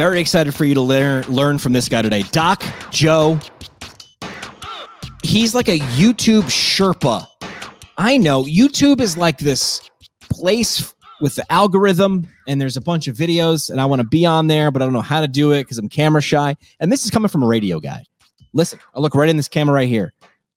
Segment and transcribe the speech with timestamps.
[0.00, 2.22] Very excited for you to learn learn from this guy today.
[2.32, 3.38] Doc Joe.
[5.22, 7.26] He's like a YouTube Sherpa.
[7.98, 9.90] I know YouTube is like this
[10.30, 14.24] place with the algorithm and there's a bunch of videos and I want to be
[14.24, 16.56] on there, but I don't know how to do it because I'm camera shy.
[16.80, 18.02] And this is coming from a radio guy.
[18.54, 20.14] Listen, I look right in this camera right here.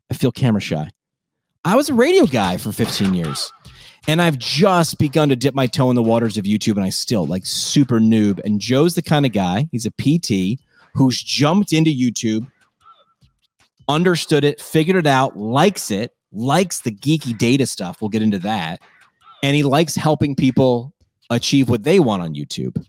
[0.09, 0.89] I feel camera shy.
[1.65, 3.51] I was a radio guy for 15 years
[4.07, 6.89] and I've just begun to dip my toe in the waters of YouTube and I
[6.89, 8.39] still like super noob.
[8.43, 10.59] And Joe's the kind of guy, he's a PT
[10.93, 12.49] who's jumped into YouTube,
[13.87, 18.01] understood it, figured it out, likes it, likes the geeky data stuff.
[18.01, 18.81] We'll get into that.
[19.41, 20.93] And he likes helping people
[21.29, 22.85] achieve what they want on YouTube.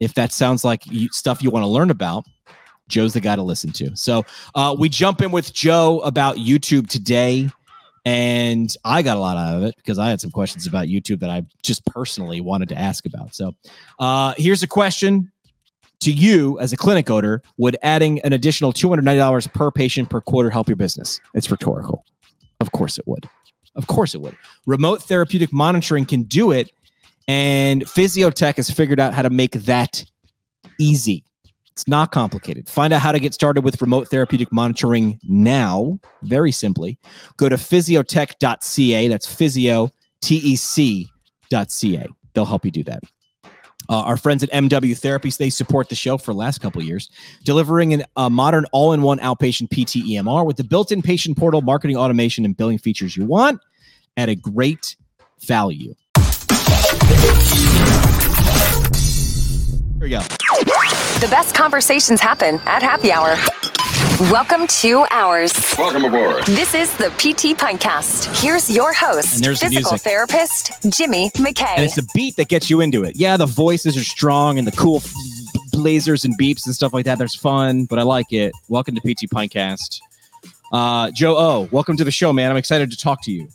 [0.00, 2.24] If that sounds like stuff you want to learn about,
[2.88, 3.96] Joe's the guy to listen to.
[3.96, 7.48] So uh, we jump in with Joe about YouTube today.
[8.04, 11.20] And I got a lot out of it because I had some questions about YouTube
[11.20, 13.34] that I just personally wanted to ask about.
[13.34, 13.54] So
[13.98, 15.30] uh, here's a question
[16.00, 20.50] to you as a clinic owner Would adding an additional $290 per patient per quarter
[20.50, 21.20] help your business?
[21.34, 22.04] It's rhetorical.
[22.60, 23.28] Of course it would.
[23.76, 24.36] Of course it would.
[24.66, 26.72] Remote therapeutic monitoring can do it.
[27.28, 30.04] And Physiotech has figured out how to make that
[30.78, 31.24] easy.
[31.72, 32.68] It's not complicated.
[32.68, 36.98] Find out how to get started with remote therapeutic monitoring now, very simply.
[37.36, 39.08] Go to physiotech.ca.
[39.08, 39.90] That's physio.
[42.34, 43.02] They'll help you do that.
[43.88, 47.10] Uh, our friends at MW Therapies, they support the show for the last couple years,
[47.44, 52.44] delivering a uh, modern all-in-one outpatient PT EMR with the built-in patient portal, marketing automation,
[52.44, 53.60] and billing features you want
[54.16, 54.94] at a great
[55.40, 55.94] value.
[59.98, 60.22] Here we go.
[61.20, 63.36] The best conversations happen at happy hour.
[64.30, 65.52] Welcome to ours.
[65.76, 66.44] Welcome aboard.
[66.46, 68.40] This is the PT Pintcast.
[68.42, 70.04] Here's your host, And there's the physical music.
[70.10, 71.74] therapist Jimmy McKay.
[71.76, 73.16] And it's the beat that gets you into it.
[73.16, 75.12] Yeah, the voices are strong and the cool f-
[75.72, 77.18] blazers and beeps and stuff like that.
[77.18, 78.52] There's fun, but I like it.
[78.68, 80.00] Welcome to PT Pintcast.
[80.72, 82.50] Uh, Joe O, welcome to the show, man.
[82.50, 83.48] I'm excited to talk to you.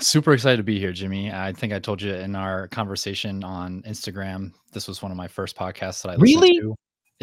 [0.00, 1.32] Super excited to be here, Jimmy.
[1.32, 5.28] I think I told you in our conversation on Instagram, this was one of my
[5.28, 6.60] first podcasts that I listened Really?
[6.60, 6.74] to.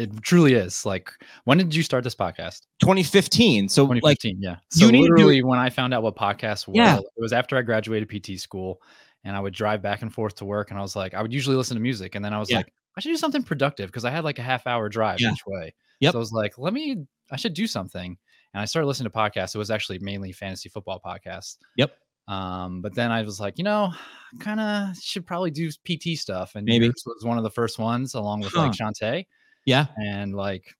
[0.02, 0.84] It truly is.
[0.84, 1.10] Like,
[1.44, 2.62] when did you start this podcast?
[2.80, 3.68] 2015.
[3.68, 4.38] So like 2015.
[4.40, 4.56] yeah.
[4.70, 6.98] So you need to do- literally, when I found out what podcasts were, Yeah.
[6.98, 8.80] it was after I graduated PT school,
[9.24, 11.32] and I would drive back and forth to work, and I was like, I would
[11.32, 12.58] usually listen to music, and then I was Yeah.
[12.58, 15.32] like, I should do something productive because I had like a half hour drive Yeah.
[15.32, 15.72] each way.
[16.00, 16.12] Yep.
[16.12, 18.18] So I was like, let me, I should do something,
[18.54, 19.54] and I started listening to podcasts.
[19.54, 21.56] It was actually mainly fantasy football podcasts.
[21.76, 21.96] Yep.
[22.28, 23.92] Um, but then I was like, you know,
[24.40, 26.86] kind of should probably do PT stuff, and Maybe.
[26.86, 29.26] yours was one of the first ones, along with like Shantae,
[29.64, 29.86] yeah.
[29.96, 30.74] and like,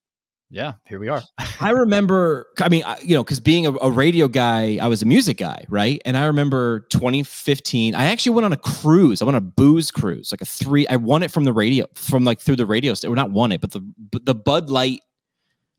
[0.50, 1.22] yeah, here we are.
[1.60, 5.00] I remember, I mean, I- you know, because being a, a radio guy, I was
[5.02, 6.00] a music guy, right?
[6.04, 9.22] And I remember 2015, I actually went on a cruise.
[9.22, 10.86] I went on a booze cruise, like a three.
[10.88, 12.92] I won it from the radio, from like through the radio.
[12.94, 15.00] st- Or not won it, but the but the Bud Light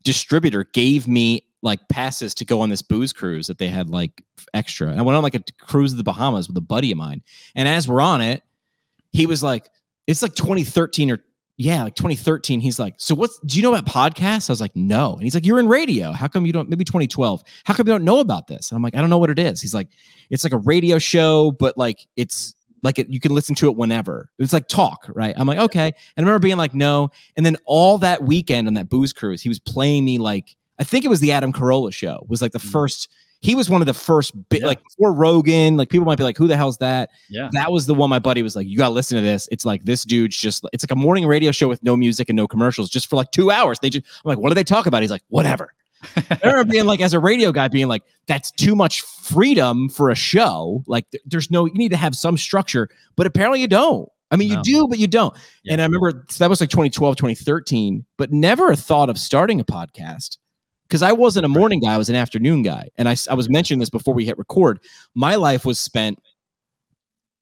[0.03, 4.21] distributor gave me like passes to go on this booze cruise that they had like
[4.53, 4.89] extra.
[4.89, 7.21] And I went on like a cruise to the Bahamas with a buddy of mine.
[7.55, 8.43] And as we're on it,
[9.11, 9.69] he was like,
[10.07, 11.19] it's like 2013 or
[11.57, 12.59] yeah, like 2013.
[12.59, 14.49] He's like, so what's do you know about podcasts?
[14.49, 15.13] I was like, no.
[15.13, 16.11] And he's like, you're in radio.
[16.11, 16.69] How come you don't?
[16.69, 17.43] Maybe 2012.
[17.63, 18.71] How come you don't know about this?
[18.71, 19.61] And I'm like, I don't know what it is.
[19.61, 19.89] He's like,
[20.29, 23.75] it's like a radio show, but like it's like it, you can listen to it
[23.77, 24.29] whenever.
[24.39, 25.33] It's like talk, right?
[25.37, 25.85] I'm like, okay.
[25.87, 27.11] And I remember being like, no.
[27.37, 30.83] And then all that weekend on that booze cruise, he was playing me like, I
[30.83, 32.25] think it was the Adam Carolla show.
[32.27, 32.71] Was like the Mhm.
[32.71, 33.09] first.
[33.43, 34.65] He was one of the first, Yeah.
[34.65, 35.75] like before Rogan.
[35.77, 37.09] Like people might be like, who the hell's that?
[37.29, 37.49] yeah.
[37.51, 39.47] that was the one my buddy was like, you gotta listen to this.
[39.51, 42.37] It's like this dude's just it's like a morning radio show with no music and
[42.37, 43.79] no commercials, just for like two hours.
[43.79, 45.01] They just I'm like, what do they talk about?
[45.01, 45.73] He's like, whatever.
[46.17, 50.09] I remember being like, as a radio guy, being like, that's too much freedom for
[50.09, 50.83] a show.
[50.85, 54.09] Like, th- there's no, you need to have some structure, but apparently you don't.
[54.31, 55.33] I mean, you do, but you don't.
[55.63, 55.73] Yeah.
[55.73, 59.59] And I remember so that was like 2012, 2013, but never a thought of starting
[59.59, 60.37] a podcast
[60.87, 62.89] because I wasn't a morning guy, I was an afternoon guy.
[62.97, 64.79] And I, I was mentioning this before we hit record.
[65.15, 66.19] My life was spent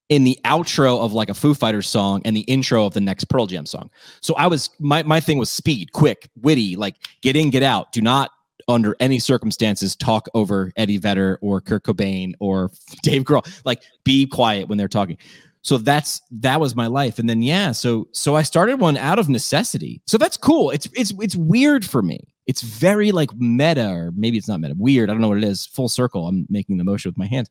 [0.10, 3.26] in the outro of like a Foo Fighters song and the intro of the next
[3.26, 3.90] Pearl Jam song.
[4.22, 7.92] So I was my my thing was speed, quick, witty, like get in, get out.
[7.94, 8.32] Do not
[8.68, 12.72] under any circumstances talk over Eddie Vedder or Kurt Cobain or
[13.04, 13.48] Dave Grohl.
[13.66, 15.18] Like be quiet when they're talking.
[15.64, 17.20] So that's that was my life.
[17.20, 20.02] And then yeah, so so I started one out of necessity.
[20.08, 20.72] So that's cool.
[20.72, 22.28] It's it's it's weird for me.
[22.48, 24.74] It's very like meta, or maybe it's not meta.
[24.78, 25.10] Weird.
[25.10, 25.68] I don't know what it is.
[25.68, 26.28] Full circle.
[26.28, 27.50] I'm making the motion with my hands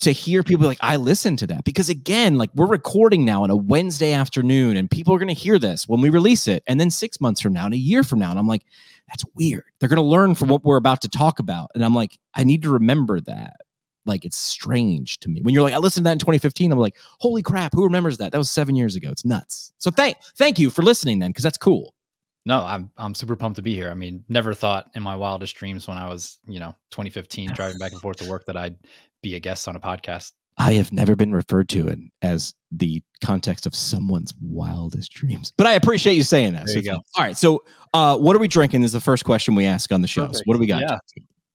[0.00, 3.50] to hear people like I listen to that because again, like we're recording now on
[3.50, 6.80] a Wednesday afternoon, and people are going to hear this when we release it, and
[6.80, 8.64] then six months from now, and a year from now, and I'm like,
[9.08, 9.64] that's weird.
[9.78, 12.42] They're going to learn from what we're about to talk about, and I'm like, I
[12.42, 13.56] need to remember that.
[14.06, 15.40] Like it's strange to me.
[15.42, 18.18] When you're like, I listened to that in 2015, I'm like, holy crap, who remembers
[18.18, 18.32] that?
[18.32, 19.10] That was seven years ago.
[19.10, 19.72] It's nuts.
[19.78, 21.94] So thank thank you for listening then, because that's cool.
[22.46, 23.90] No, I'm I'm super pumped to be here.
[23.90, 27.78] I mean, never thought in my wildest dreams when I was, you know, 2015 driving
[27.78, 28.76] back and forth to work that I'd
[29.22, 30.32] be a guest on a podcast.
[30.56, 35.52] I have never been referred to in, as the context of someone's wildest dreams.
[35.56, 36.66] But I appreciate you saying that.
[36.66, 36.96] There So you go.
[37.16, 37.36] All right.
[37.36, 37.64] So
[37.94, 40.28] uh what are we drinking is the first question we ask on the shows.
[40.28, 40.46] Perfect.
[40.46, 40.82] What do we got?
[40.82, 40.98] Yeah.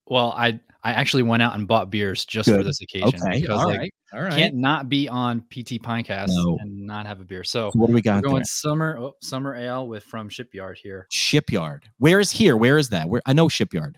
[0.09, 3.41] Well, I I actually went out and bought beers just for this occasion Okay.
[3.41, 3.93] because All like right.
[4.13, 4.33] All right.
[4.33, 6.57] can't not be on PT Pintcast No.
[6.61, 7.43] and not have a beer.
[7.43, 8.15] So So what do we got?
[8.15, 8.43] we're going there?
[8.45, 11.05] summer oh, summer ale with from Shipyard here.
[11.11, 11.83] Shipyard.
[11.97, 12.55] Where is here?
[12.57, 13.07] Where is that?
[13.09, 13.97] Where I know Shipyard.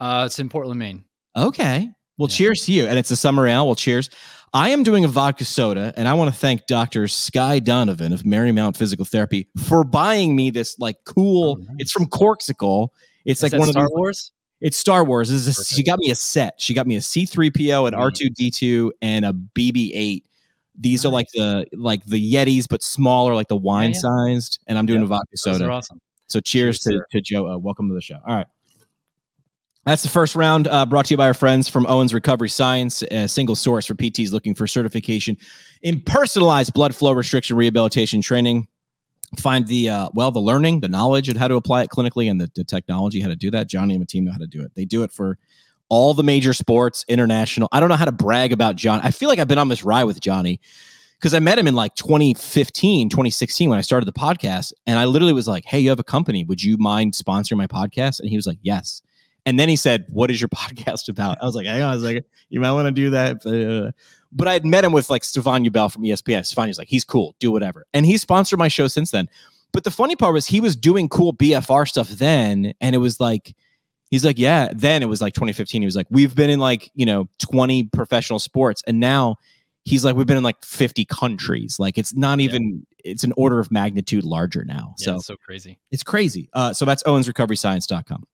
[0.00, 1.04] Uh, it's in Portland, Maine.
[1.36, 1.88] Okay.
[2.18, 2.36] Well, Yeah.
[2.36, 2.86] cheers to you.
[2.86, 3.66] And it's a summer ale.
[3.66, 4.10] Well, cheers.
[4.52, 7.08] I am doing a vodka soda, and I want to thank Dr.
[7.08, 11.58] Sky Donovan of Marymount Physical Therapy for buying me this like cool.
[11.60, 12.88] Oh, It's from Corkcicle.
[13.24, 14.32] It's Is like one of Star these, Wars.
[14.60, 15.28] It's Star Wars.
[15.28, 16.54] This is a- she got me a set.
[16.58, 18.32] She got me a C3PO, an Sweet.
[18.36, 20.22] R2D2, and a BB8.
[20.78, 23.98] These are like the like the Yetis, but smaller, like the wine yeah.
[23.98, 24.58] sized.
[24.66, 25.64] And I'm doing Yep, a vodka Those soda.
[25.66, 26.00] are awesome.
[26.28, 27.06] So cheers, Cheers, to, sir.
[27.12, 27.48] to Joe.
[27.52, 28.18] Uh, welcome to the show.
[28.26, 28.46] All right.
[29.84, 33.02] That's the first round uh, brought to you by our friends from Owens Recovery Science,
[33.04, 35.38] a single source for PTs looking for certification
[35.82, 38.66] in personalized blood flow restriction rehabilitation training.
[39.38, 42.40] Find the, uh, well, the learning, the knowledge and how to apply it clinically and
[42.40, 43.66] the, the technology, how to do that.
[43.66, 44.72] Johnny and the team know how to do it.
[44.74, 45.38] They do it for
[45.88, 47.68] all the major sports, international.
[47.72, 49.00] I don't know how to brag about John.
[49.02, 50.60] I feel like I've been on this ride with Johnny
[51.18, 54.72] because I met him in like 2015, 2016 when I started the podcast.
[54.86, 56.44] And I literally was like, Hey, you have a company.
[56.44, 58.20] Would you mind sponsoring my podcast?
[58.20, 59.02] And he was like, Yes.
[59.44, 61.38] And then he said, What is your podcast about?
[61.40, 61.90] I was like, Hang on.
[61.90, 63.94] I was like, You might want to do that.
[64.32, 66.44] But I had met him with like Stephania Bell from ESPN.
[66.44, 67.34] Stefan was like, He's cool.
[67.40, 67.86] Do whatever.
[67.94, 69.28] And he sponsored my show since then.
[69.72, 72.72] But the funny part was he was doing cool BFR stuff then.
[72.80, 73.54] And it was like,
[74.10, 74.68] He's like, yeah.
[74.72, 75.82] Then it was like 2015.
[75.82, 78.80] He was like, we've been in like, you know, 20 professional sports.
[78.86, 79.34] And now
[79.84, 81.78] he's like, we've been in like 50 countries.
[81.80, 82.44] Like it's not Yeah.
[82.44, 84.94] even, it's an order of magnitude larger now.
[84.98, 85.78] Yeah, so it's so crazy.
[85.90, 86.48] it's crazy.
[86.52, 88.24] Uh, so that's owensrecoveryscience.com.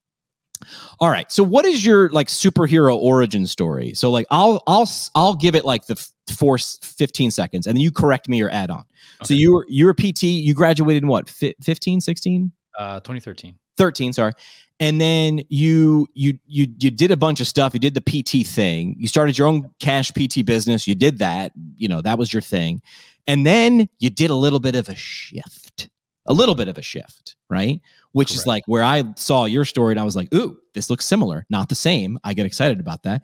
[1.01, 1.31] All right.
[1.31, 3.95] So what is your like superhero origin story?
[3.95, 7.77] So like I'll I'll I'll give it like the f- four s- 15 seconds and
[7.77, 8.85] then you correct me or add on.
[9.25, 9.35] So Okay.
[9.35, 11.29] you were you were PT, you graduated in what?
[11.29, 12.53] Fi 15, 16?
[12.79, 13.55] Uh, 2013.
[13.79, 14.33] 13 sorry
[14.81, 18.47] and then you you you you did a bunch of stuff you did the pt
[18.47, 22.35] thing you started your own cash pt business you did that you know that was
[22.35, 22.83] your thing
[23.27, 25.89] and then you did a little bit of a shift
[26.27, 27.81] a little bit of a shift right
[28.13, 31.05] which is like where i saw your story and i was like ooh this looks
[31.05, 33.23] similar not the same i get excited about that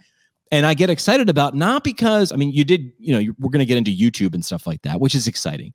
[0.51, 3.61] and i get excited about not because i mean you did you know we're going
[3.61, 5.73] to get into youtube and stuff like that which is exciting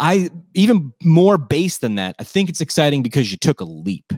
[0.00, 2.16] I even more base than that.
[2.18, 4.12] I think it's exciting because you took a leap.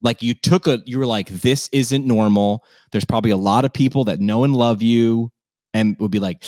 [0.00, 2.64] Like you took a, you were like, this isn't normal.
[2.92, 5.30] There's probably a lot of people that know and love you
[5.74, 6.38] and would be like,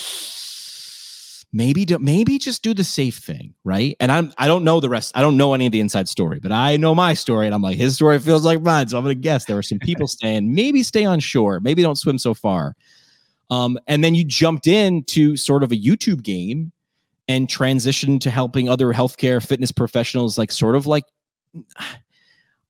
[1.55, 3.97] maybe, do, maybe just do the safe thing, right?
[4.01, 5.13] And I'm, I don't know the rest.
[5.15, 7.63] I don't know any of the inside story, but I know my story, and I'm
[7.63, 8.89] like, his story feels like mine.
[8.89, 10.53] So I'm gonna guess there were some people staying.
[10.53, 11.61] Maybe stay on shore.
[11.61, 12.75] Maybe don't swim so far.
[13.51, 16.73] Um, and then you jumped into sort of a YouTube game
[17.29, 21.05] and transitioned to helping other healthcare fitness professionals, like sort of like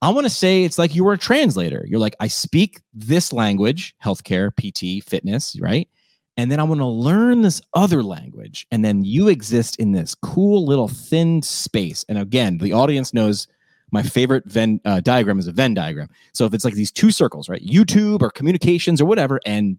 [0.02, 1.86] I want to say it's like you were a translator.
[1.88, 5.88] You're like, I speak this language, healthcare, PT, fitness, right?
[6.36, 8.66] And then I want to learn this other language.
[8.70, 12.04] And then you exist in this cool little thin space.
[12.08, 13.46] And again, the audience knows
[13.92, 16.08] my favorite Venn uh, diagram is a Venn diagram.
[16.32, 17.64] So if it's like these two circles, right?
[17.64, 19.78] YouTube or communications or whatever, and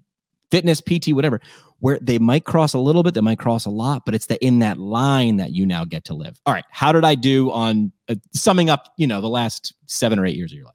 [0.52, 1.42] fitness, PT, whatever,
[1.80, 4.44] where they might cross a little bit, they might cross a lot, but it's the
[4.44, 6.40] in that line that you now get to live.
[6.46, 10.18] All right, how did I do on uh, summing up, you know, the last seven
[10.18, 10.75] or eight years of your life?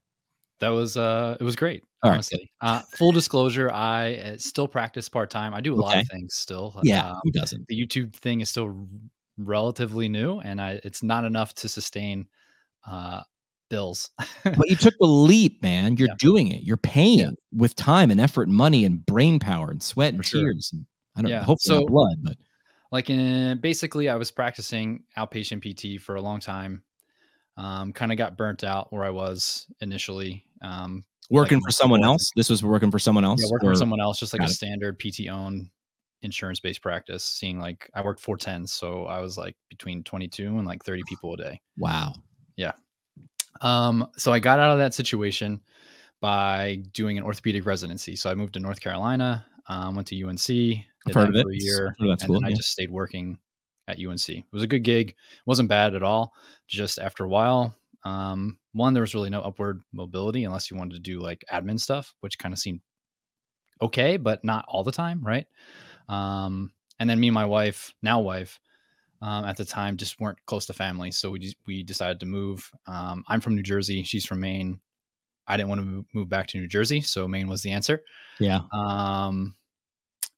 [0.61, 1.85] That was uh, it was great.
[2.03, 5.53] All right, honestly, uh, full disclosure, I uh, still practice part time.
[5.55, 6.75] I do a lot of things still.
[6.83, 7.67] Yeah, Um, who doesn't?
[7.69, 8.87] the YouTube thing is still
[9.39, 12.27] relatively new, and I it's not enough to sustain
[12.91, 13.23] uh,
[13.69, 14.11] bills.
[14.45, 15.97] But you took the leap, man.
[15.97, 16.15] You're Yeah.
[16.19, 16.63] doing it.
[16.63, 17.31] You're paying Yeah.
[17.53, 20.41] with time and effort and money and brain power and sweat and For sure.
[20.53, 20.71] tears.
[20.73, 20.87] And
[21.17, 22.37] I don't know, Yeah, hopefully so- blood, but
[22.93, 26.83] like in basically i was practicing outpatient pt for a long time
[27.57, 32.05] um, kind of got burnt out where i was initially um, working like for someone
[32.05, 32.31] else.
[32.37, 33.43] This was working for someone else.
[33.43, 34.51] yeah, working or- for someone else just like a it.
[34.51, 35.69] standard pt owned
[36.23, 40.59] insurance based practice seeing like i worked four tens so i was like between 22
[40.59, 42.13] and like 30 people a day Wow.
[42.57, 42.73] Yeah.
[43.63, 45.61] Um, so i got out of that situation
[46.21, 50.47] by doing an orthopedic residency so i moved to north carolina um, went to unc
[50.47, 51.45] did I've heard of it.
[51.45, 53.39] for a year I've heard of that and school, then I just stayed working
[53.89, 54.29] at UNC.
[54.29, 55.15] It was a good gig.
[55.47, 56.35] wasn't bad at all.
[56.69, 57.75] Just after a while,
[58.05, 61.79] um, one there was really no upward mobility unless you wanted to do like admin
[61.79, 62.81] stuff, which kind of seemed
[63.83, 65.47] okay, but not all the time, right?
[66.09, 68.61] Um, and then me and my wife, now wife,
[69.23, 72.27] um, at the time just weren't close to family, so we just, we decided to
[72.27, 72.71] move.
[72.87, 74.81] Um, I'm from New Jersey, she's from Maine.
[75.47, 78.03] I didn't want to move back to New Jersey, so Maine was the answer.
[78.39, 78.61] Yeah.
[78.73, 79.55] Um,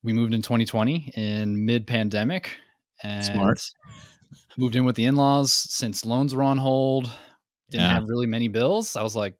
[0.03, 2.57] we moved in 2020 in mid-pandemic,
[3.03, 3.71] and Smart.
[4.57, 7.11] moved in with the in-laws since loans were on hold.
[7.73, 7.95] Didn't Yeah.
[7.95, 8.95] have really many bills.
[8.97, 9.35] I was like,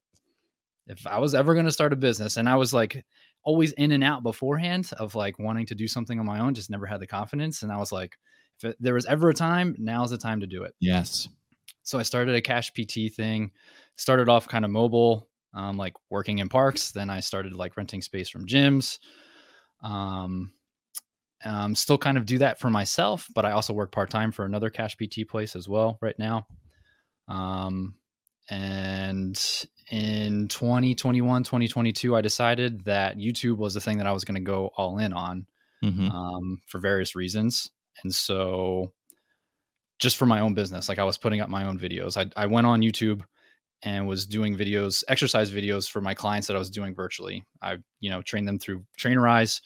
[0.89, 3.05] if I was ever going to start a business, and I was like
[3.45, 6.71] always in and out beforehand of like wanting to do something on my own, just
[6.71, 7.63] never had the confidence.
[7.63, 8.17] And I was like,
[8.59, 10.75] if it, there was ever a time, now's the time to do it.
[10.81, 11.29] Yes.
[11.83, 13.51] So I started a cash PT thing.
[13.97, 16.91] Started off kind of mobile, um, like working in parks.
[16.93, 18.99] Then I started like renting space from gyms.
[19.83, 20.53] Um,
[21.45, 24.45] um, still kind of do that for myself, but I also work part time for
[24.45, 26.47] another cash PT place as well right now.
[27.29, 27.95] Um,
[28.53, 34.35] and in 2021, 2022, I decided that YouTube was the thing that I was going
[34.35, 35.47] to go all in on
[35.83, 36.11] Mhm.
[36.13, 37.71] um, for various reasons.
[38.03, 38.93] And so,
[39.99, 42.17] just for my own business, like I was putting up my own videos.
[42.17, 43.23] I, I went on YouTube
[43.83, 47.45] and was doing videos, exercise videos for my clients that I was doing virtually.
[47.63, 49.61] I, you know, trained them through Trainerize.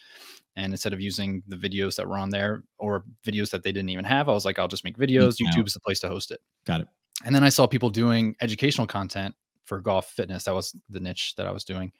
[0.56, 3.90] And instead of using the videos that were on there or videos that they didn't
[3.90, 5.36] even have, I was like, I'll just make videos.
[5.38, 5.50] Yeah.
[5.50, 6.40] YouTube is the place to host it.
[6.64, 6.88] Got it.
[7.24, 10.44] And then I saw people doing educational content for golf fitness.
[10.44, 11.92] That was the niche that I was doing.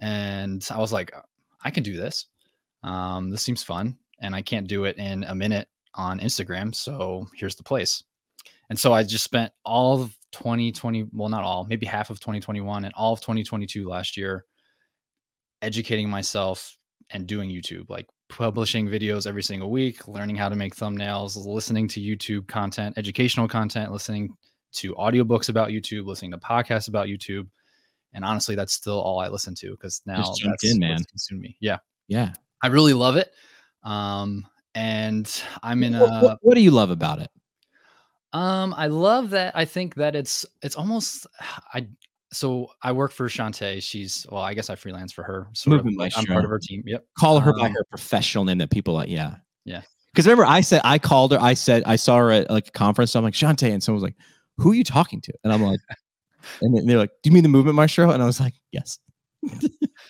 [0.00, 1.12] And I was like,
[1.64, 2.26] I can do this.
[2.82, 3.96] Um, this seems fun.
[4.20, 6.74] And I can't do it in a minute on Instagram.
[6.74, 8.02] So here's the place.
[8.68, 12.84] And so I just spent all of 2020, well, not all, maybe half of 2021
[12.84, 14.44] and all of 2022 last year
[15.62, 16.76] educating myself
[17.10, 21.88] and doing YouTube, like publishing videos every single week, learning how to make thumbnails, listening
[21.88, 24.36] to YouTube content, educational content, listening
[24.72, 27.46] to audiobooks about YouTube, listening to podcasts about YouTube.
[28.12, 30.98] And honestly, that's still all I listen to because now Just that's in, man.
[31.04, 31.56] consumed me.
[31.60, 31.78] Yeah.
[32.08, 32.32] Yeah.
[32.62, 33.30] I really love it.
[33.84, 35.30] Um, and
[35.62, 37.30] I'm in What, a what, what do you love about it?
[38.32, 39.56] um, I love that.
[39.56, 41.26] I think that it's it's almost
[41.74, 41.86] I.
[42.32, 43.82] So I work for Shantae.
[43.82, 45.48] She's well, I guess I freelance for her.
[45.66, 46.24] Of, I'm Maestro.
[46.32, 46.84] part of her team.
[46.86, 47.04] Yep.
[47.18, 49.08] Call her by Um, her professional name that people like.
[49.08, 49.34] Yeah.
[49.64, 49.82] Yeah.
[50.12, 51.40] Because remember, I said I called her.
[51.40, 53.10] I said I saw her at like a conference.
[53.10, 54.14] So I'm like Shantae, and someone was like,
[54.60, 55.80] "Who are you talking to?" And I'm like,
[56.60, 58.98] and they're like, "Do you mean the movement maestro?" And I was like, "Yes."
[59.50, 59.58] I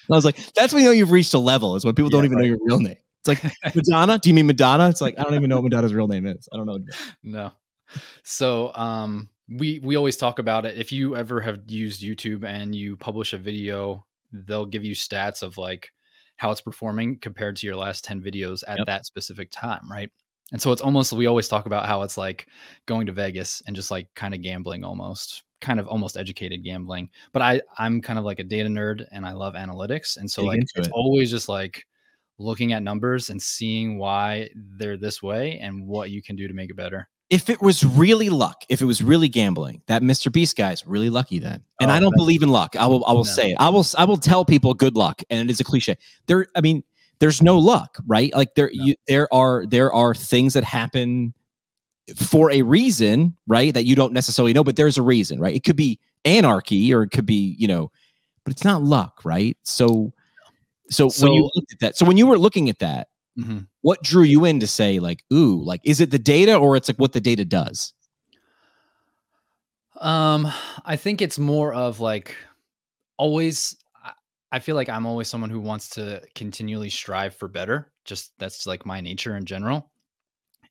[0.08, 1.76] was like, "That's when you know you've reached a level.
[1.76, 3.42] Is when people don't Yeah, even know your real name." It's like
[3.74, 4.18] Madonna.
[4.18, 4.88] Do you mean Madonna?
[4.88, 6.48] It's like I don't even know what Madonna's real name is.
[6.52, 6.78] I don't know.
[7.22, 7.52] No.
[8.22, 10.78] So um we we always talk about it.
[10.78, 15.42] If you ever have used YouTube and you publish a video, they'll give you stats
[15.42, 15.90] of like
[16.36, 18.86] how it's performing compared to your last 10 videos at Yep.
[18.86, 20.10] that specific time, right?
[20.52, 22.46] And so it's almost we always talk about how it's like
[22.86, 27.08] going to Vegas and just like kind of gambling almost, kind of almost educated gambling.
[27.32, 30.16] But I I'm kind of like a data nerd and I love analytics.
[30.16, 30.92] And so Dig like it's it.
[30.92, 31.84] always just like
[32.38, 36.54] looking at numbers and seeing why they're this way and what you can do to
[36.54, 37.08] make it better.
[37.28, 40.32] if it was really luck, if it was really gambling, that Mr.
[40.32, 41.62] Beast guy's really lucky then.
[41.80, 42.74] And Oh, I don't believe in luck.
[42.76, 43.30] I will I will No.
[43.30, 43.56] say it.
[43.60, 45.22] I will I will tell people good luck.
[45.30, 45.96] And it is a cliche.
[46.26, 46.82] There, I mean,
[47.20, 48.34] there's no luck, right?
[48.34, 48.84] Like there No.
[48.84, 51.32] you there are there are things that happen
[52.16, 53.72] for a reason, right?
[53.72, 55.54] That you don't necessarily know, but there's a reason, right?
[55.54, 57.90] It could be anarchy or it could be, you know,
[58.44, 59.56] but it's not luck, right?
[59.62, 60.12] So
[60.90, 63.08] so, when you looked at that, so when you were looking at that,
[63.38, 63.68] Mhm.
[63.82, 66.88] what drew you in to say like ooh like is it the data or it's
[66.88, 67.92] like what the data does
[69.98, 70.50] Um,
[70.84, 72.36] I think it's more of like
[73.16, 73.76] always.
[74.52, 77.92] I- feel like I'm always someone who wants to continually strive for better.
[78.04, 79.90] Just that's like my nature in general.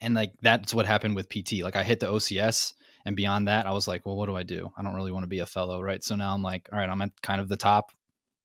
[0.02, 1.64] And like that's what happened with PT.
[1.64, 2.74] Like I hit the OCS
[3.06, 4.72] and beyond that, I was like, well, what do I do?
[4.78, 6.04] I don't really want to be a fellow, right?
[6.04, 7.92] So now I'm like, all right, I'm at kind of the top.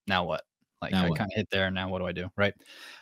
[0.06, 0.42] Now what?
[0.82, 1.70] Like Now I kind of hit there.
[1.70, 2.30] Now what do I do?
[2.36, 2.54] Right.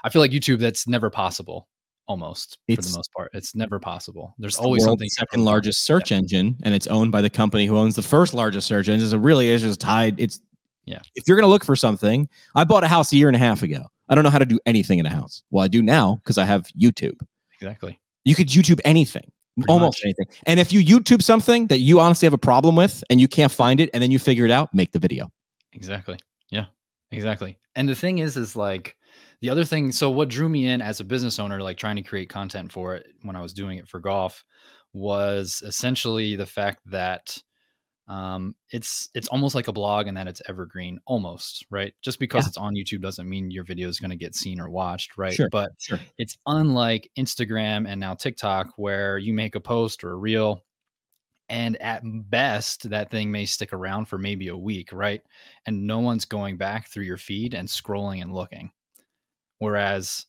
[0.04, 1.68] I feel like YouTube, that's never possible.
[2.08, 4.34] Almost for the most part, it's never possible.
[4.38, 7.30] There's It's the always world's something second largest search engine and it's owned by the
[7.30, 10.40] company who owns the first largest search engine so it really is just tied it's
[10.84, 11.00] Yeah.
[11.14, 13.38] if you're going to look for something i bought a house a year and a
[13.38, 15.80] half ago i don't know how to do anything in a house well i do
[15.82, 17.20] now because i have youtube
[17.60, 17.98] Exactly.
[18.24, 20.04] you could youtube anything Pretty almost much.
[20.06, 23.28] anything and if you youtube something that you honestly have a problem with and you
[23.28, 25.30] can't find it and then you figure it out make the video
[25.74, 26.18] Exactly.
[26.50, 26.66] Yeah.
[27.12, 27.56] Exactly.
[27.76, 28.94] And the thing is, is like
[29.40, 29.90] the other thing.
[29.90, 32.94] So what drew me in as a business owner, like trying to create content for
[32.94, 34.44] it when I was doing it for golf,
[34.92, 37.38] was essentially the fact that
[38.09, 42.44] um it's it's almost like a blog and that it's evergreen almost right just because
[42.44, 42.49] Yeah.
[42.49, 45.32] it's on youtube doesn't mean your video is going to get seen or watched right
[45.32, 45.49] Sure.
[45.52, 50.16] but sure it's unlike Instagram and now TikTok, where you make a post or a
[50.16, 50.62] reel,
[51.49, 55.21] and at best, that thing may stick around for maybe a week, right?
[55.66, 58.71] And no one's going back through your feed and scrolling and looking,
[59.59, 60.26] Whereas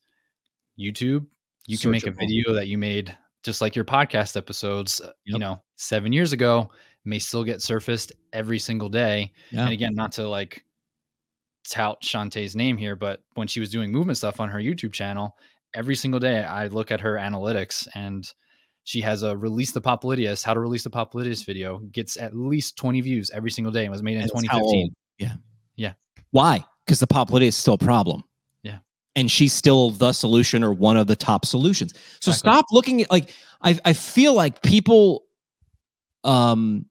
[0.79, 1.25] YouTube,
[1.67, 5.39] you can make a video that you made just like your podcast episodes, uh, you
[5.39, 6.69] know, seven years ago
[7.05, 9.31] may still get surfaced every single day.
[9.51, 9.63] Yeah.
[9.63, 10.63] And again, not to like
[11.69, 15.35] tout Shantae's name here, but when she was doing movement stuff on her YouTube channel,
[15.73, 18.31] every single day I look at her analytics and
[18.85, 22.75] she has a release the Popliteus, how to release the Popliteus video, gets at least
[22.77, 24.93] 20 views every single day and was made in how 2015.
[25.19, 25.33] Yeah.
[25.75, 25.93] Yeah.
[26.31, 26.63] Why?
[26.85, 28.23] Because the popliteus is still a problem.
[28.63, 28.79] Yeah.
[29.15, 31.93] And she's still the solution or one of the top solutions.
[32.19, 32.33] So Exactly.
[32.33, 35.23] stop looking at like I I feel like people
[36.23, 36.85] um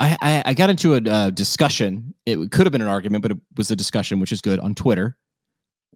[0.00, 2.14] I, I, I got into a uh, discussion.
[2.26, 4.74] It could have been an argument, but it was a discussion, which is good on
[4.74, 5.16] Twitter,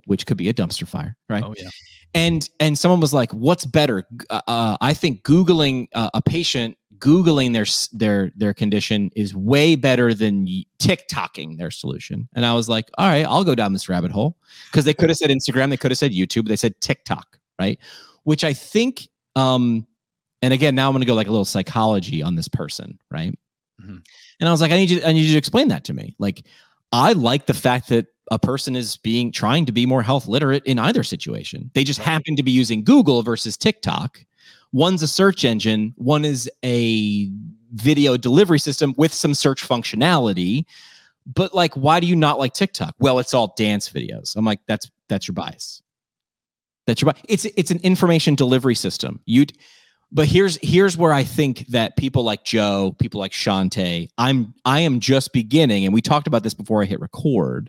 [0.04, 1.42] which could be a dumpster fire, right?
[1.42, 1.70] Oh yeah.
[2.14, 6.76] and and someone was like what's better uh, uh, i think googling uh, a patient
[6.98, 7.66] googling their
[7.98, 10.46] their their condition is way better than
[10.78, 14.36] tiktoking their solution and i was like all right i'll go down this rabbit hole
[14.70, 17.78] because they could have said instagram they could have said youtube they said tiktok right
[18.22, 19.86] which i think um
[20.40, 23.36] and again now i'm going to go like a little psychology on this person right
[23.82, 24.02] Mhm.
[24.40, 26.14] and i was like i need you i need you to explain that to me
[26.18, 26.44] like
[26.92, 30.64] i like the fact that a person is being trying to be more health literate
[30.64, 31.70] in either situation.
[31.74, 32.08] They just Right.
[32.08, 34.24] happen to be using Google versus TikTok.
[34.72, 37.28] One's a search engine, one is a
[37.74, 40.64] video delivery system with some search functionality.
[41.26, 42.94] But like, why do you not like TikTok?
[42.98, 44.36] Well, it's all dance videos.
[44.36, 45.82] I'm like, that's that's your bias.
[46.86, 47.24] That's your bias.
[47.28, 49.20] It's it's an information delivery system.
[49.26, 49.44] You
[50.14, 54.80] but here's here's where I think that people like Joe, people like Shantae, I'm I
[54.80, 57.68] am just beginning, and we talked about this before I hit record,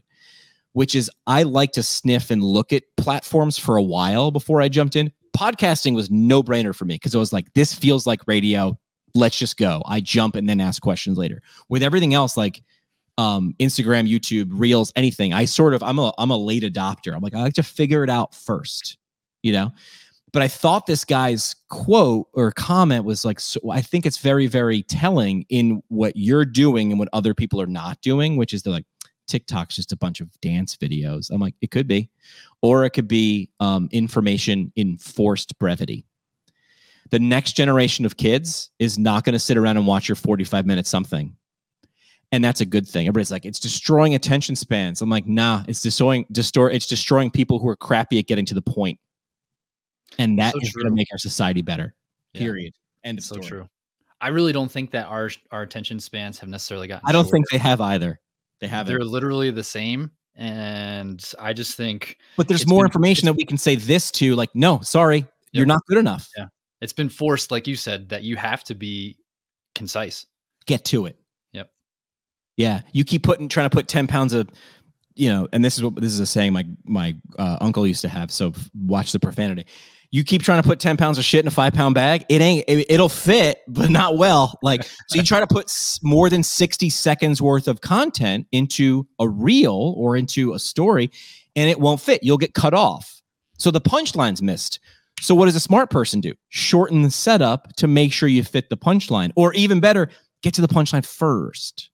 [0.73, 4.69] which is I like to sniff and look at platforms for a while before I
[4.69, 5.11] jumped in.
[5.35, 8.77] Podcasting was no brainer for me because it was like this feels like radio.
[9.15, 9.81] Let's just go.
[9.87, 11.41] I jump and then ask questions later.
[11.67, 12.61] With everything else, like
[13.17, 17.15] um, Instagram, YouTube, Reels, anything, I sort of I'm a I'm a late adopter.
[17.15, 18.99] I'm like I like to figure it out first,
[19.41, 19.71] you know
[20.35, 24.47] but I thought this guy's quote or comment was like, so I think it's very,
[24.47, 28.61] very telling in what you're doing and what other people are not doing, which is
[28.61, 28.83] they're like,
[29.29, 31.29] TikTok's just a bunch of dance videos.
[31.31, 32.09] I'm like, it could be,
[32.61, 36.03] or it could be um, information in forced brevity.
[37.11, 40.65] The next generation of kids is not going to sit around and watch your 45
[40.65, 41.33] minute something.
[42.33, 43.07] And that's a good thing.
[43.07, 45.01] Everybody's like, it's destroying attention spans.
[45.01, 48.53] I'm like, nah, it's destroying, destroy, it's destroying people who are crappy at getting to
[48.53, 49.00] the point
[50.19, 51.93] and that So is going to make our society better.
[52.33, 52.41] Yeah.
[52.41, 52.73] Period.
[53.03, 53.47] End of so story.
[53.47, 53.69] true.
[54.21, 57.07] I really don't think that our our attention spans have necessarily gotten.
[57.07, 58.19] I don't think they have either.
[58.61, 58.93] They haven't.
[58.93, 63.45] they're literally the same, and I just think but there's more been- information that we
[63.45, 64.35] can say this to.
[64.35, 66.27] Like, no, sorry, you're not good enough.
[66.37, 66.47] Yeah.
[66.81, 69.17] it's been forced, like you said, that you have to be
[69.75, 70.25] concise.
[70.65, 71.17] Get to it.
[71.51, 71.69] Yep.
[72.57, 74.47] Yeah, you keep putting trying to put ten pounds of,
[75.15, 78.01] you know, and this is what this is a saying my my uh, uncle used
[78.01, 78.31] to have.
[78.31, 79.65] So watch the profanity.
[80.11, 82.25] You keep trying to put ten pounds of shit in a five pound bag.
[82.29, 82.65] It ain't.
[82.68, 84.57] It, it'll fit, but not well.
[84.61, 85.72] Like so, you try to put
[86.03, 91.11] more than sixty seconds worth of content into a reel or into a story,
[91.55, 92.24] and it won't fit.
[92.24, 93.22] You'll get cut off.
[93.57, 94.79] So the punchline's missed.
[95.22, 96.33] So what does a smart person do?
[96.50, 100.09] Shorten the setup to make sure you fit the punchline, or even better,
[100.44, 101.89] get to the punchline first.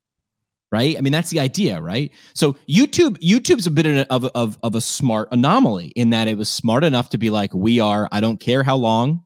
[0.72, 0.98] Right?
[0.98, 2.12] I mean, that's the idea, right?
[2.34, 6.48] So YouTube, YouTube's a bit of, of, of a smart anomaly in that it was
[6.48, 9.22] smart enough to be like, we are, I don't care how long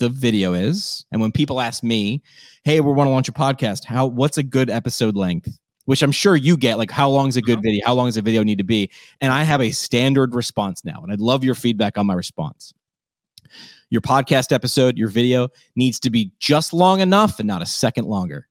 [0.00, 1.06] the video is.
[1.12, 2.20] And when people ask me,
[2.64, 5.56] hey, we want to launch a podcast, how what's a good episode length?
[5.84, 7.62] Which I'm sure you get, like how long is a good Uh-huh.
[7.62, 7.86] video?
[7.86, 8.90] How long does a video need to be?
[9.20, 11.00] And I have a standard response now.
[11.04, 12.74] And I'd love your feedback on my response
[13.90, 18.06] your podcast episode, your video needs to be just long enough and not a second
[18.06, 18.48] longer.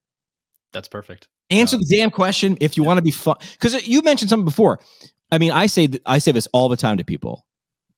[0.71, 1.27] That's perfect.
[1.51, 3.35] Answer the damn question if you want to be fun.
[3.51, 4.79] Because you mentioned something before.
[5.31, 7.45] I mean, I say th- I say this all the time to people.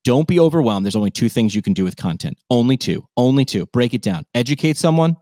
[0.03, 0.85] Don't be overwhelmed.
[0.85, 2.37] There's only two things you can do with content.
[2.49, 3.07] Only two.
[3.15, 3.65] Only two.
[3.67, 4.25] Break it down.
[4.35, 5.15] Educate someone,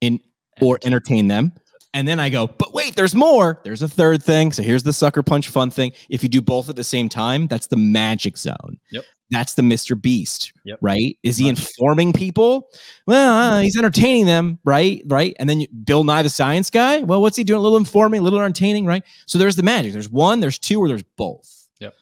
[0.00, 0.20] in
[0.60, 1.52] or entertain them.
[1.92, 3.60] And then I go, but wait, there's more.
[3.64, 4.52] There's a third thing.
[4.52, 5.92] So here's the sucker punch fun thing.
[6.08, 8.78] If you do both at the same time, that's the magic zone.
[8.92, 9.04] Yep.
[9.30, 10.00] That's the Mr.
[10.00, 10.52] Beast.
[10.64, 10.78] Yep.
[10.80, 11.16] Right?
[11.22, 12.68] Is he informing people?
[13.06, 15.02] Well, uh, he's entertaining them, right?
[15.06, 15.36] Right.
[15.38, 17.00] And then you, Bill Nye, the science guy.
[17.00, 17.58] Well, what's he doing?
[17.58, 19.04] A little informing, a little entertaining, right?
[19.26, 19.92] So there's the magic.
[19.92, 21.68] There's one, there's two, or there's both.
[21.80, 21.94] Yep.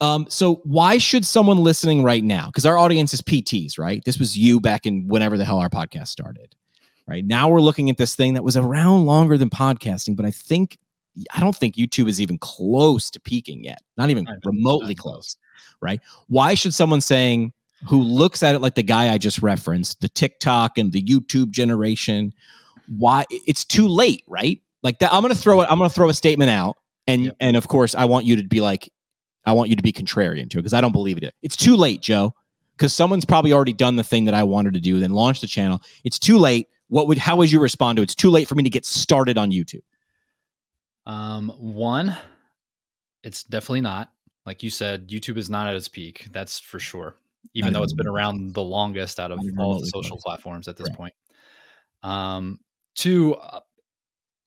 [0.00, 2.46] Um, so why should someone listening right now?
[2.46, 4.04] Because our audience is PTs, right?
[4.04, 6.54] This was you back in whenever the hell our podcast started.
[7.08, 10.32] Right now we're looking at this thing that was around longer than podcasting, but I
[10.32, 10.76] think
[11.32, 13.82] I don't think YouTube is even close to peaking yet.
[13.96, 15.36] Not even remotely close.
[15.80, 16.00] Right?
[16.28, 17.52] Why should someone saying
[17.86, 21.50] who looks at it like the guy I just referenced, the TikTok and the YouTube
[21.50, 22.32] generation,
[22.88, 24.60] why it's too late, right?
[24.82, 27.26] Like that I'm going to throw it I'm going to throw a statement out and
[27.26, 27.36] Yep.
[27.40, 28.90] and of course I want you to be like
[29.44, 31.34] I want you to be contrarian to it because I don't believe it.
[31.42, 32.34] It's too late, Joe.
[32.76, 35.46] Because someone's probably already done the thing that I wanted to do, then launched the
[35.46, 35.80] channel.
[36.04, 36.68] It's too late.
[36.88, 38.04] What would how would you respond to it?
[38.04, 39.82] It's too late for me to get started on YouTube.
[41.06, 42.16] Um, one,
[43.22, 44.10] it's definitely not.
[44.46, 46.28] Like you said, YouTube is not at its peak.
[46.30, 47.16] That's for sure.
[47.54, 50.86] Even though it's been around the longest out of all the social platforms at this
[50.86, 50.96] Correct.
[50.96, 51.14] point.
[52.02, 52.60] Um,
[52.94, 53.60] two, uh,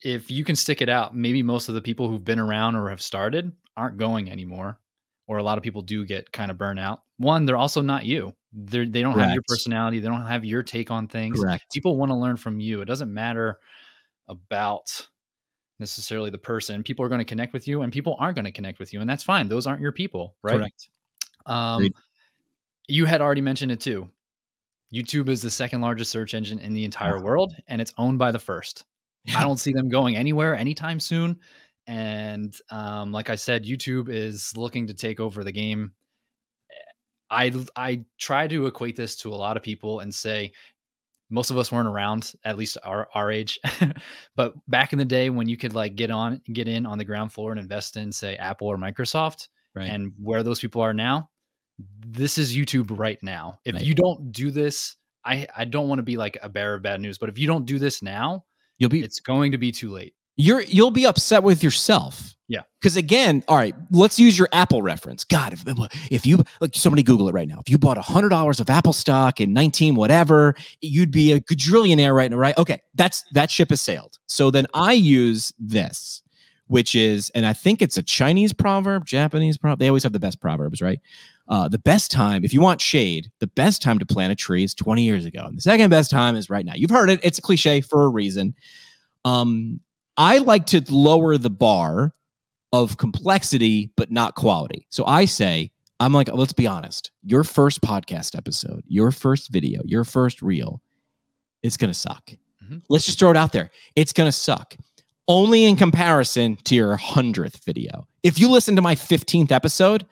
[0.03, 2.89] if you can stick it out, maybe most of the people who've been around or
[2.89, 4.79] have started aren't going anymore,
[5.27, 7.01] or a lot of people do get kind of burnt out.
[7.17, 8.33] One, they're also not you.
[8.53, 9.99] They're, they don't have your personality.
[9.99, 11.39] They don't have your take on things.
[11.39, 11.65] Correct.
[11.73, 12.81] People want to learn from you.
[12.81, 13.59] It doesn't matter
[14.27, 15.07] about
[15.79, 16.83] necessarily the person.
[16.83, 19.01] People are going to connect with you, and people aren't going to connect with you,
[19.01, 19.47] and that's fine.
[19.47, 20.57] Those aren't your people, right?
[20.57, 20.89] Correct.
[21.45, 21.93] Um, Agreed.
[22.87, 24.09] you had already mentioned it too.
[24.93, 28.31] YouTube is the second largest search engine in the entire world, and it's owned by
[28.31, 28.85] the first.
[29.35, 31.39] I don't see them going anywhere anytime soon.
[31.87, 35.91] And um, like I said, YouTube is looking to take over the game.
[37.31, 40.51] I I try to equate this to a lot of people and say
[41.29, 43.59] most of us weren't around, at least our our age.
[44.35, 47.05] but back in the day when you could like get on get in on the
[47.05, 49.89] ground floor and invest in say Apple or Microsoft, Right.
[49.89, 51.29] and where those people are now,
[52.05, 53.59] this is YouTube right now.
[53.65, 53.83] If Right.
[53.83, 57.01] you don't do this, I I don't want to be like a bearer of bad
[57.01, 58.45] news, but if you don't do this now,
[58.79, 60.13] You'll be it's going to be too late.
[60.39, 62.33] You're you'll be upset with yourself.
[62.47, 62.61] Yeah.
[62.81, 65.23] Because again, all right, let's use your Apple reference.
[65.23, 65.63] God, if
[66.09, 67.59] if you like somebody Google it right now.
[67.59, 71.41] If you bought a hundred dollars of Apple stock in 19 whatever, you'd be a
[71.41, 72.57] quadrillionaire right now, right?
[72.57, 74.17] Okay, that's that ship has sailed.
[74.27, 76.23] So then I use this,
[76.67, 79.79] which is, and I think it's a Chinese proverb, Japanese proverb.
[79.79, 81.01] They always have the best proverbs, right?
[81.49, 84.63] Uh, the best time, if you want shade, the best time to plant a tree
[84.63, 85.43] is 20 years ago.
[85.45, 86.73] And the second best time is right now.
[86.75, 87.19] You've heard it.
[87.23, 88.55] It's a cliche for a reason.
[89.25, 89.81] Um,
[90.19, 92.13] I like to lower the bar
[92.73, 94.85] of complexity, but not quality.
[94.89, 97.11] So I say, I'm like, let's be honest.
[97.23, 100.81] Your first podcast episode, your first video, your first reel,
[101.63, 102.31] it's going to suck.
[102.63, 102.81] Mhm.
[102.89, 103.71] Let's just throw it out there.
[103.95, 104.75] It's going to suck.
[105.29, 108.05] Only in comparison to your 100th video.
[108.21, 110.05] If you listen to my 15th episode,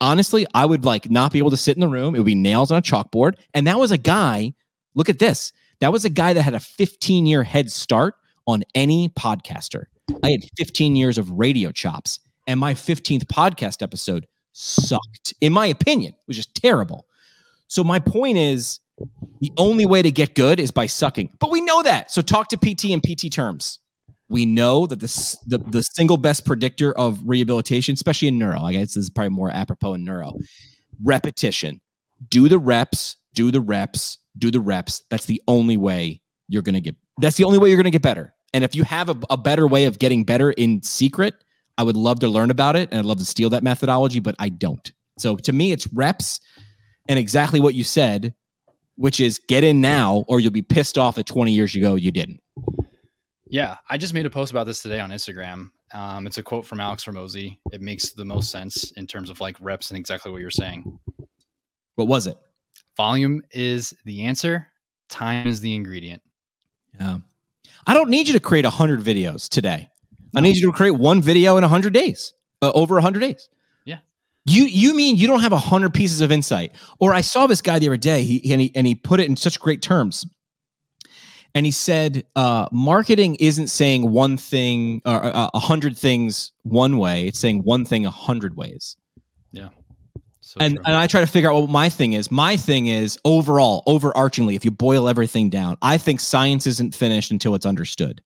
[0.00, 2.14] honestly, I would like not be able to sit in the room.
[2.14, 3.34] It would be nails on a chalkboard.
[3.52, 4.54] And that was a guy,
[4.94, 5.52] look at this.
[5.80, 8.14] That was a guy that had a 15 year head start
[8.46, 9.84] on any podcaster.
[10.22, 15.34] I had 15 years of radio chops, and my 15th podcast episode sucked.
[15.40, 17.06] In my opinion, it was just terrible.
[17.68, 18.80] So my point is
[19.40, 21.30] the only way to get good is by sucking.
[21.38, 22.10] But we know that.
[22.10, 23.78] So talk to PT in PT terms.
[24.28, 28.72] We know that this the, the single best predictor of rehabilitation, especially in neuro, I
[28.72, 30.34] guess this is probably more apropos in neuro,
[31.02, 31.80] repetition.
[32.28, 35.02] Do the reps, do the reps, do the reps.
[35.10, 36.19] That's the only way
[36.50, 38.34] you're gonna get that's the only way you're gonna get better.
[38.52, 41.34] And if you have a, a better way of getting better in secret,
[41.78, 44.34] I would love to learn about it and I'd love to steal that methodology, but
[44.38, 44.92] I don't.
[45.18, 46.40] So to me, it's reps
[47.08, 48.34] and exactly what you said,
[48.96, 52.10] which is get in now or you'll be pissed off at 20 years ago you
[52.10, 52.40] didn't.
[53.46, 55.70] Yeah, I just made a post about this today on Instagram.
[55.92, 57.58] Um, it's a quote from Alex Hormozi.
[57.72, 60.98] It makes the most sense in terms of like reps and exactly what you're saying.
[61.96, 62.36] What was it?
[62.96, 64.68] Volume is the answer.
[65.08, 66.22] Time is the ingredient.
[67.00, 67.18] Yeah.
[67.86, 69.88] I don't need you to create 100 videos today.
[70.36, 73.48] I need you to create one video in 100 days, uh, over 100 days.
[73.84, 73.98] Yeah.
[74.44, 76.72] You you mean you don't have 100 pieces of insight?
[77.00, 79.28] Or I saw this guy the other day, he and he and he put it
[79.28, 80.24] in such great terms.
[81.52, 86.98] And he said, uh, marketing isn't saying one thing or uh, a hundred things one
[86.98, 88.96] way; it's saying one thing a hundred ways.
[90.50, 90.84] So and true.
[90.84, 92.28] and I try to figure out what my thing is.
[92.28, 97.30] My thing is overall, overarchingly, if you boil everything down, I think science isn't finished
[97.30, 98.20] until it's understood.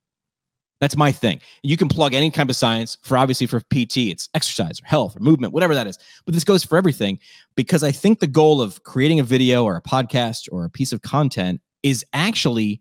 [0.81, 1.43] That's my thing.
[1.63, 5.15] You can plug any kind of science for obviously for PT, it's exercise or health
[5.15, 5.99] or movement, whatever that is.
[6.25, 7.19] But this goes for everything
[7.57, 10.95] because I think the goal of creating a video or a podcast or a piece
[10.95, 12.81] of content is actually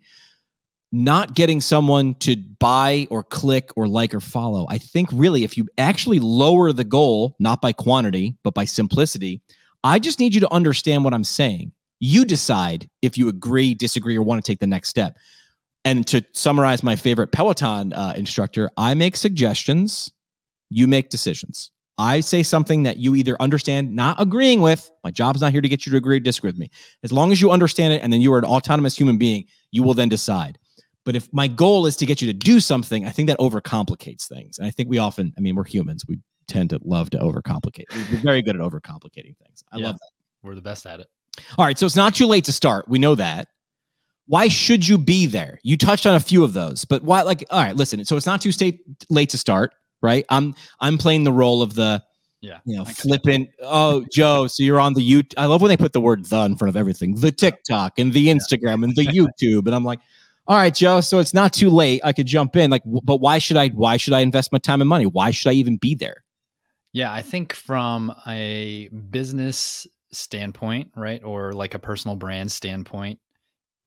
[0.94, 4.68] not getting someone to buy or click or like or follow.
[4.70, 9.42] I think really, if you actually lower the goal, not by quantity, but by simplicity,
[9.84, 11.72] I just need you to understand what I'm saying.
[12.00, 15.18] You decide if you agree, disagree, or want to take the next step.
[15.84, 20.12] And to summarize my favorite Peloton uh, instructor, I make suggestions,
[20.70, 21.72] you make decisions.
[21.98, 24.92] I say something that you either understand, not agreeing with.
[25.04, 26.70] My job's not here to get you to agree or disagree with me.
[27.04, 29.82] As long as you understand it and then you are an autonomous human being, you
[29.82, 30.60] will then decide.
[31.06, 34.28] But if my goal is to get you to do something, I think that overcomplicates
[34.28, 34.58] things.
[34.58, 36.06] And I think we often, I mean, we're humans.
[36.08, 37.86] We tend to love to overcomplicate.
[38.12, 39.64] We're very good at overcomplicating things.
[39.72, 39.88] I Yeah.
[39.88, 40.10] love that.
[40.44, 41.08] We're the best at it.
[41.58, 41.78] All right.
[41.78, 42.88] So it's not too late to start.
[42.88, 43.48] We know that.
[44.28, 45.60] Why should you be there?
[45.64, 48.04] You touched on a few of those, but why like all right, listen.
[48.06, 50.26] So it's not too state late to start, right?
[50.30, 52.02] I'm I'm playing the role of the
[52.40, 52.60] Yeah.
[52.66, 53.50] you know, flippant.
[53.62, 55.24] Oh, Joe, so you're on the you.
[55.38, 57.16] I love when they put the word "the" in front of everything.
[57.16, 60.00] The TikTok and the Instagram and the YouTube, and I'm like,
[60.48, 61.02] all right, Joe.
[61.02, 62.02] So it's not too late.
[62.04, 62.70] I could jump in.
[62.70, 63.70] Like, but why should I?
[63.70, 65.06] Why should I invest my time and money?
[65.06, 66.24] Why should I even be there?
[66.92, 73.20] Yeah, I think from a business standpoint, right, or like a personal brand standpoint,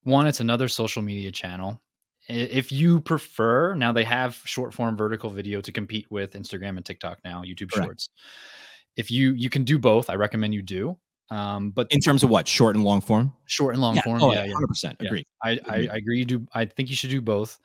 [0.03, 1.81] one, it's another social media channel.
[2.29, 6.85] If you prefer, now they have short form vertical video to compete with Instagram and
[6.85, 7.87] TikTok now, YouTube Correct.
[7.87, 8.09] Shorts.
[8.97, 10.99] If you you can do both, I recommend you do.
[11.31, 13.33] Um, but In terms of what, short and long form?
[13.47, 14.53] short and long form, Oh, yeah, yeah.
[14.53, 15.09] 100 percent Yeah.
[15.09, 15.25] agree.
[15.43, 16.19] I, I, I agree.
[16.19, 16.47] You do.
[16.55, 17.59] I think you should do both.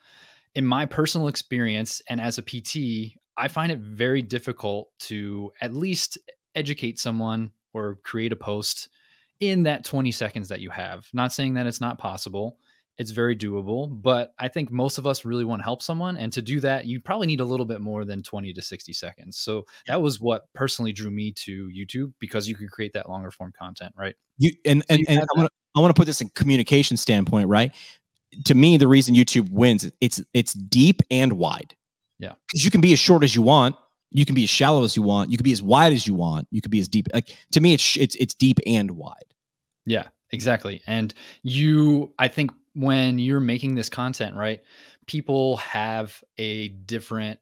[0.54, 5.72] In my personal experience and as a PT, I find it very difficult to at
[5.74, 6.18] least
[6.54, 8.88] educate someone or create a post
[9.40, 11.06] in that 20 seconds that you have.
[11.12, 12.58] Not saying that it's not possible.
[12.98, 16.16] It's very doable, but I think most of us really want to help someone.
[16.16, 18.92] And to do that, you probably need a little bit more than 20 to 60
[18.92, 19.38] seconds.
[19.38, 23.30] So that was what personally drew me to YouTube because you can create that longer
[23.30, 24.14] form content, right?
[24.38, 26.96] You and and, you and I want to I want to put this in communication
[26.96, 27.72] standpoint, right?
[28.44, 31.74] To me, the reason YouTube wins, it's it's deep and wide.
[32.18, 32.34] Yeah.
[32.46, 33.74] because you can be as short as you want,
[34.12, 36.14] you can be as shallow as you want, you can be as wide as you
[36.14, 37.08] want, you can be as deep.
[37.12, 39.34] Like to me, it's it's it's deep and wide.
[39.86, 40.82] Yeah, exactly.
[40.86, 44.60] And you, I think when you're making this content, right,
[45.06, 47.38] people have a different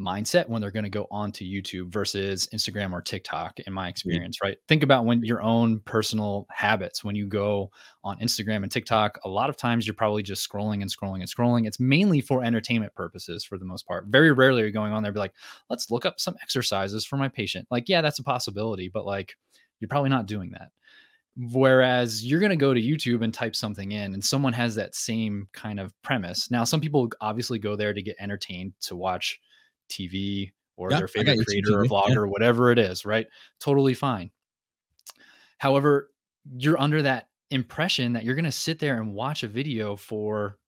[0.00, 4.38] mindset when they're going to go onto YouTube versus Instagram or TikTok, in my experience,
[4.40, 4.56] right?
[4.68, 7.72] Think about when your own personal habits, when you go
[8.04, 11.28] on Instagram and TikTok, a lot of times you're probably just scrolling and scrolling and
[11.28, 11.66] scrolling.
[11.66, 14.06] It's mainly for entertainment purposes for the most part.
[14.06, 15.34] Very rarely are you going on there, be like,
[15.68, 17.66] let's look up some exercises for my patient.
[17.68, 19.34] Like, yeah, that's a possibility, but like,
[19.80, 20.68] you're probably not doing that.
[21.52, 24.96] Whereas you're going to go to YouTube and type something in, and someone has that
[24.96, 26.50] same kind of premise.
[26.50, 29.38] Now, some people obviously go there to get entertained, to watch
[29.88, 32.14] TV or Yeah, their favorite creator or TV, yeah.
[32.14, 33.26] vlogger, whatever it is, right?
[33.60, 34.32] Totally fine.
[35.58, 36.10] However,
[36.56, 40.58] you're under that impression that you're going to sit there and watch a video for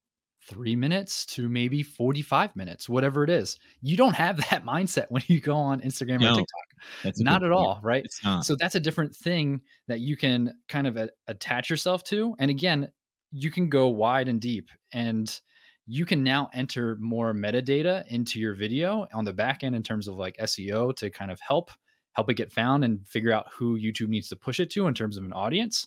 [0.51, 3.59] three minutes to maybe 45 minutes, whatever it is.
[3.81, 7.15] You don't have that mindset when you go on Instagram No, or TikTok.
[7.19, 7.53] Not at point.
[7.53, 8.05] all, right?
[8.43, 12.35] So that's a different thing that you can kind of a- attach yourself to.
[12.39, 12.91] And again,
[13.33, 15.41] you can go wide and deep and
[15.87, 20.09] you can now enter more metadata into your video on the back end in terms
[20.09, 21.71] of like SEO to kind of help
[22.13, 24.95] help it get found and figure out who YouTube needs to push it to in
[24.95, 25.87] terms of an audience.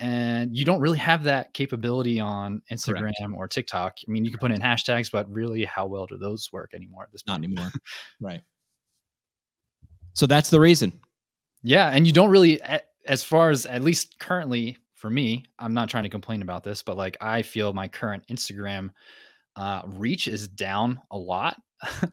[0.00, 3.98] And you don't really have that capability on Instagram or TikTok.
[4.06, 7.02] I mean, you can put in hashtags, but really, how well do those work anymore
[7.04, 7.42] at this point?
[7.42, 7.70] not anymore.
[8.20, 8.40] right.
[10.14, 10.98] So that's the reason.
[11.62, 12.60] Yeah, and you don't really,
[13.06, 16.82] as far as at least currently for me, I'm not trying to complain about this,
[16.82, 18.90] but like I feel my current Instagram
[19.56, 21.56] uh, reach is down a lot.
[22.02, 22.08] uh,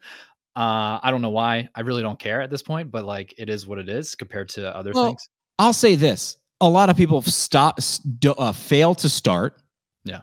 [0.54, 1.68] I don't know why.
[1.74, 4.48] I really don't care at this point, but like it is what it is compared
[4.50, 5.28] to other Well, things.
[5.58, 7.78] I'll say this: a lot of people stop,
[8.26, 9.60] uh, fail to start.
[10.04, 10.20] Yeah.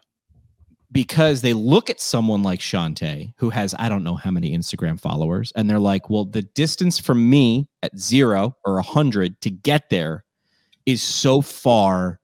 [0.91, 4.99] Because they look at someone like Shantae, who has I don't know how many Instagram
[4.99, 9.49] followers, and they're like, "Well, the distance from me at zero or a hundred to
[9.49, 10.23] get there
[10.85, 12.19] is so far.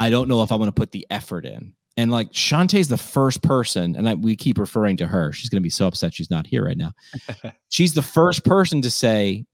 [0.00, 2.96] I don't know if I'm going to put the effort in." And like Shantae's the
[2.96, 5.32] first person, and I, we keep referring to her.
[5.32, 6.92] She's going to be so upset she's not here right now.
[7.70, 9.44] she's the first person to say,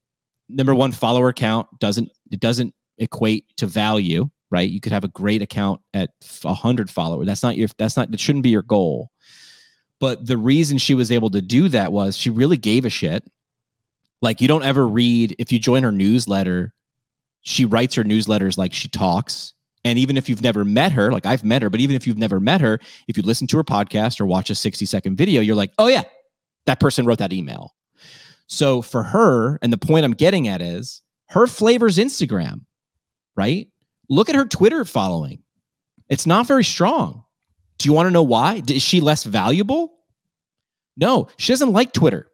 [0.47, 4.69] number one, follower count doesn't it doesn't equate to value, right?
[4.69, 6.11] You could have a great account at
[6.43, 7.27] a hundred followers.
[7.27, 9.11] That's not your that's not it shouldn't be your goal.
[9.99, 13.23] But the reason she was able to do that was she really gave a shit.
[14.21, 16.73] Like you don't ever read if you join her newsletter,
[17.41, 19.53] she writes her newsletters like she talks.
[19.83, 22.17] And even if you've never met her, like I've met her, but even if you've
[22.17, 25.41] never met her, if you listen to her podcast or watch a 60 second video,
[25.41, 26.03] you're like, oh yeah,
[26.65, 27.75] that person wrote that email.
[28.47, 32.61] So for her, and the point I'm getting at is her flavors Instagram,
[33.35, 33.67] right?
[34.09, 35.39] Look at her Twitter following.
[36.09, 37.23] It's not very strong.
[37.77, 38.61] Do you want to know why?
[38.67, 39.93] Is she less valuable?
[40.97, 42.29] No, she doesn't like Twitter.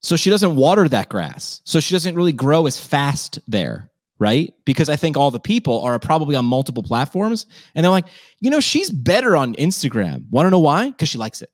[0.00, 1.60] So she doesn't water that grass.
[1.64, 4.52] So she doesn't really grow as fast there, right?
[4.64, 8.06] Because I think all the people are probably on multiple platforms and they're like,
[8.40, 10.28] you know, she's better on Instagram.
[10.30, 10.90] Want to know why?
[10.90, 11.50] Because she likes it.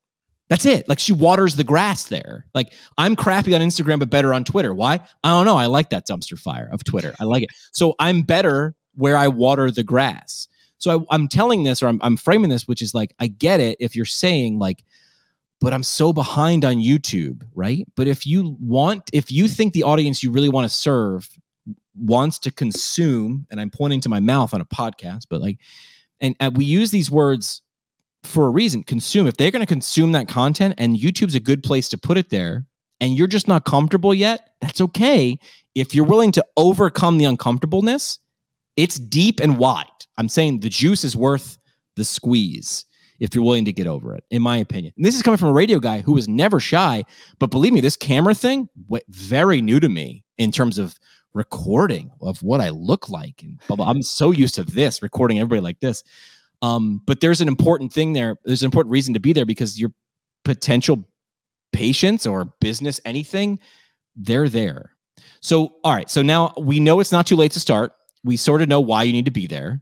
[0.49, 0.89] That's it.
[0.89, 2.45] Like she waters the grass there.
[2.55, 4.73] Like I'm crappy on Instagram, but better on Twitter.
[4.73, 4.99] Why?
[5.23, 5.57] I don't know.
[5.57, 7.15] I like that dumpster fire of Twitter.
[7.19, 7.51] I like it.
[7.71, 10.47] So I'm better where I water the grass.
[10.79, 13.59] So I, I'm telling this or I'm, I'm framing this, which is like, I get
[13.59, 14.83] it if you're saying like,
[15.61, 17.85] but I'm so behind on YouTube, right?
[17.95, 21.29] But if you want, if you think the audience you really want to serve
[21.95, 25.59] wants to consume, and I'm pointing to my mouth on a podcast, but like,
[26.21, 27.61] and, and we use these words
[28.23, 31.63] for a reason consume if they're going to consume that content and youtube's a good
[31.63, 32.65] place to put it there
[32.99, 35.37] and you're just not comfortable yet, that's okay.
[35.75, 38.19] If you're willing to overcome the uncomfortableness,
[38.75, 39.85] it's deep and wide.
[40.17, 41.57] I'm saying the juice is worth
[41.95, 42.85] the squeeze
[43.19, 44.93] if you're willing to get over it, in my opinion.
[44.95, 47.03] And this is coming from a radio guy who was never shy,
[47.37, 48.69] but believe me, this camera thing,
[49.09, 50.97] very new to me in terms of
[51.33, 53.41] recording of what I look like.
[53.43, 53.89] And blah, blah.
[53.89, 56.03] I'm so used to this recording everybody like this.
[56.61, 58.37] Um, but there's an important thing there.
[58.43, 59.91] There's an important reason to be there because your
[60.43, 61.03] potential
[61.71, 63.59] patients or business, anything,
[64.15, 64.91] they're there.
[65.41, 66.09] So, all right.
[66.09, 67.93] So now we know it's not too late to start.
[68.23, 69.81] We sort of know why you need to be there.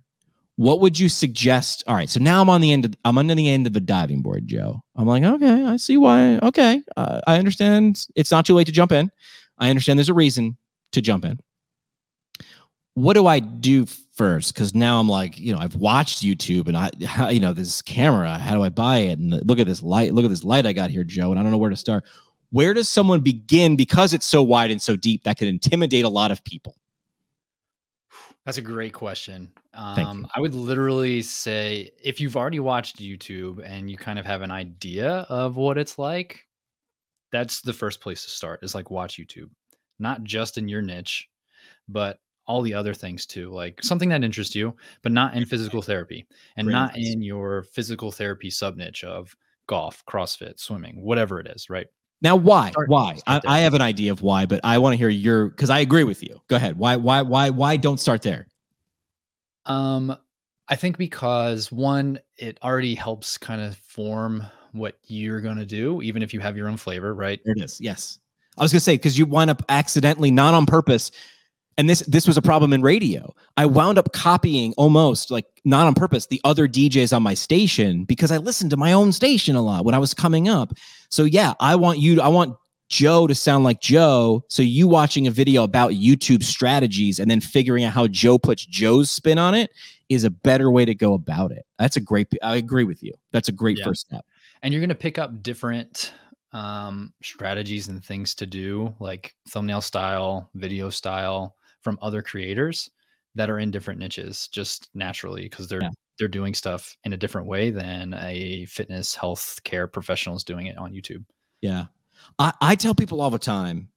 [0.57, 1.83] What would you suggest?
[1.87, 2.09] All right.
[2.09, 4.47] So now I'm on the end of I'm under the end of the diving board,
[4.47, 4.81] Joe.
[4.95, 6.39] I'm like, okay, I see why.
[6.41, 8.05] Okay, uh, I understand.
[8.15, 9.11] It's not too late to jump in.
[9.59, 10.57] I understand there's a reason
[10.93, 11.39] to jump in.
[12.95, 13.85] What do I do
[14.17, 14.53] first?
[14.53, 18.37] Because now I'm like, you know, I've watched YouTube and I, you know, this camera.
[18.37, 19.19] How do I buy it?
[19.19, 20.13] And look at this light.
[20.13, 21.31] Look at this light I got here, Joe.
[21.31, 22.03] And I don't know where to start.
[22.49, 26.09] Where does someone begin because it's so wide and so deep that could intimidate a
[26.09, 26.75] lot of people?
[28.45, 29.51] That's a great question.
[29.73, 34.41] Um, I would literally say if you've already watched YouTube and you kind of have
[34.41, 36.45] an idea of what it's like,
[37.33, 39.49] that's the first place to start is like watch YouTube,
[39.99, 41.27] not just in your niche,
[41.89, 45.81] but all the other things too, like something that interests you, but not in physical
[45.81, 49.35] therapy and Great not in your physical therapy sub niche of
[49.67, 51.87] golf, CrossFit, swimming, whatever it is, right?
[52.21, 52.71] Now, why?
[52.71, 53.11] Start- why?
[53.27, 53.43] I, start.
[53.47, 56.03] I have an idea of why, but I want to hear your because I agree
[56.03, 56.41] with you.
[56.47, 56.77] Go ahead.
[56.77, 56.95] Why?
[56.95, 57.21] Why?
[57.21, 57.49] Why?
[57.49, 58.47] Why don't start there?
[59.65, 60.17] Um,
[60.69, 66.23] I think because one, it already helps kind of form what you're gonna do, even
[66.23, 67.39] if you have your own flavor, right?
[67.45, 67.79] There it is.
[67.79, 68.19] Yes,
[68.57, 71.11] I was gonna say because you wind up accidentally, not on purpose,
[71.77, 73.33] and this this was a problem in radio.
[73.57, 78.03] I wound up copying almost like not on purpose the other DJs on my station
[78.03, 80.73] because I listened to my own station a lot when I was coming up.
[81.09, 82.21] So yeah, I want you.
[82.21, 82.55] I want
[82.89, 84.43] Joe to sound like Joe.
[84.49, 88.65] So you watching a video about YouTube strategies and then figuring out how Joe puts
[88.65, 89.69] Joe's spin on it
[90.09, 91.65] is a better way to go about it.
[91.77, 92.27] That's a great.
[92.41, 93.13] I agree with you.
[93.33, 93.83] That's a great Yeah.
[93.85, 94.25] first step.
[94.63, 96.13] and you're going to pick up different
[96.53, 101.56] um, strategies and things to do like thumbnail style video style
[101.87, 102.89] from other creators
[103.35, 105.91] that are in different niches just naturally because they're Yeah.
[106.19, 110.65] they're doing stuff in a different way than a fitness health care professional is doing
[110.67, 111.23] it on youtube
[111.61, 111.85] Yeah.
[112.39, 113.87] I, I tell people all the time,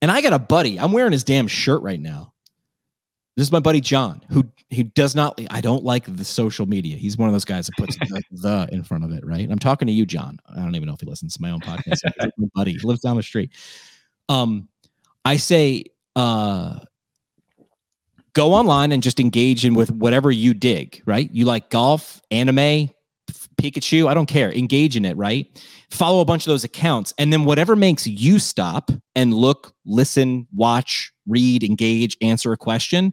[0.00, 0.80] and I got a buddy.
[0.80, 2.32] I'm wearing his damn shirt right now.
[3.36, 5.38] This is my buddy John, who he does not.
[5.50, 6.96] I don't like the social media.
[6.96, 9.50] He's one of those guys that puts the, the in front of it, right?
[9.50, 10.38] I'm talking to you, John.
[10.48, 12.00] I don't even know if he listens to my own podcast.
[12.38, 13.50] My buddy he lives down the street.
[14.30, 14.68] Um,
[15.26, 15.84] I say,
[16.16, 16.78] uh,
[18.34, 21.02] go online and just engage in with whatever you dig.
[21.06, 21.30] Right?
[21.32, 22.90] You like golf, anime,
[23.56, 24.08] Pikachu.
[24.08, 24.52] I don't care.
[24.52, 25.16] Engage in it.
[25.16, 25.48] Right?
[25.94, 30.46] follow a bunch of those accounts and then whatever makes you stop and look listen
[30.52, 33.12] watch read engage answer a question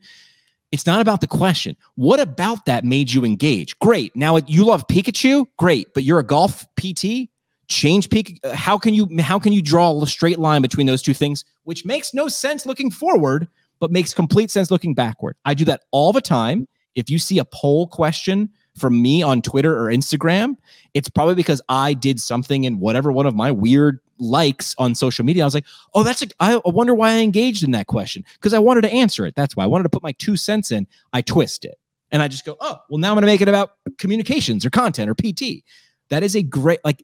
[0.72, 4.86] it's not about the question what about that made you engage great now you love
[4.88, 7.30] pikachu great but you're a golf pt
[7.68, 11.04] change peak uh, how can you how can you draw a straight line between those
[11.04, 13.48] two things which makes no sense looking forward
[13.82, 16.66] but makes complete sense looking backward i do that all the time
[16.96, 20.56] if you see a poll question from me on twitter or instagram
[20.94, 25.26] it's probably because I did something in whatever one of my weird likes on social
[25.26, 25.44] media.
[25.44, 28.54] I was like, oh, that's a, I wonder why I engaged in that question because
[28.54, 29.36] I wanted to answer it.
[29.36, 30.88] That's why I wanted to put my two cents in.
[31.14, 31.80] I twist it
[32.12, 34.70] and I just go, oh, well, now I'm going to make it about communications or
[34.70, 35.64] content or PT.
[36.10, 37.04] That is a great, like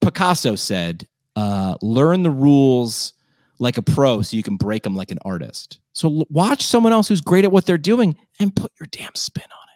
[0.00, 1.06] Picasso said,
[1.36, 3.12] uh, learn the rules
[3.60, 5.78] like a pro so you can break them like an artist.
[5.92, 9.14] So l- watch someone else who's great at what they're doing and put your damn
[9.14, 9.68] spin on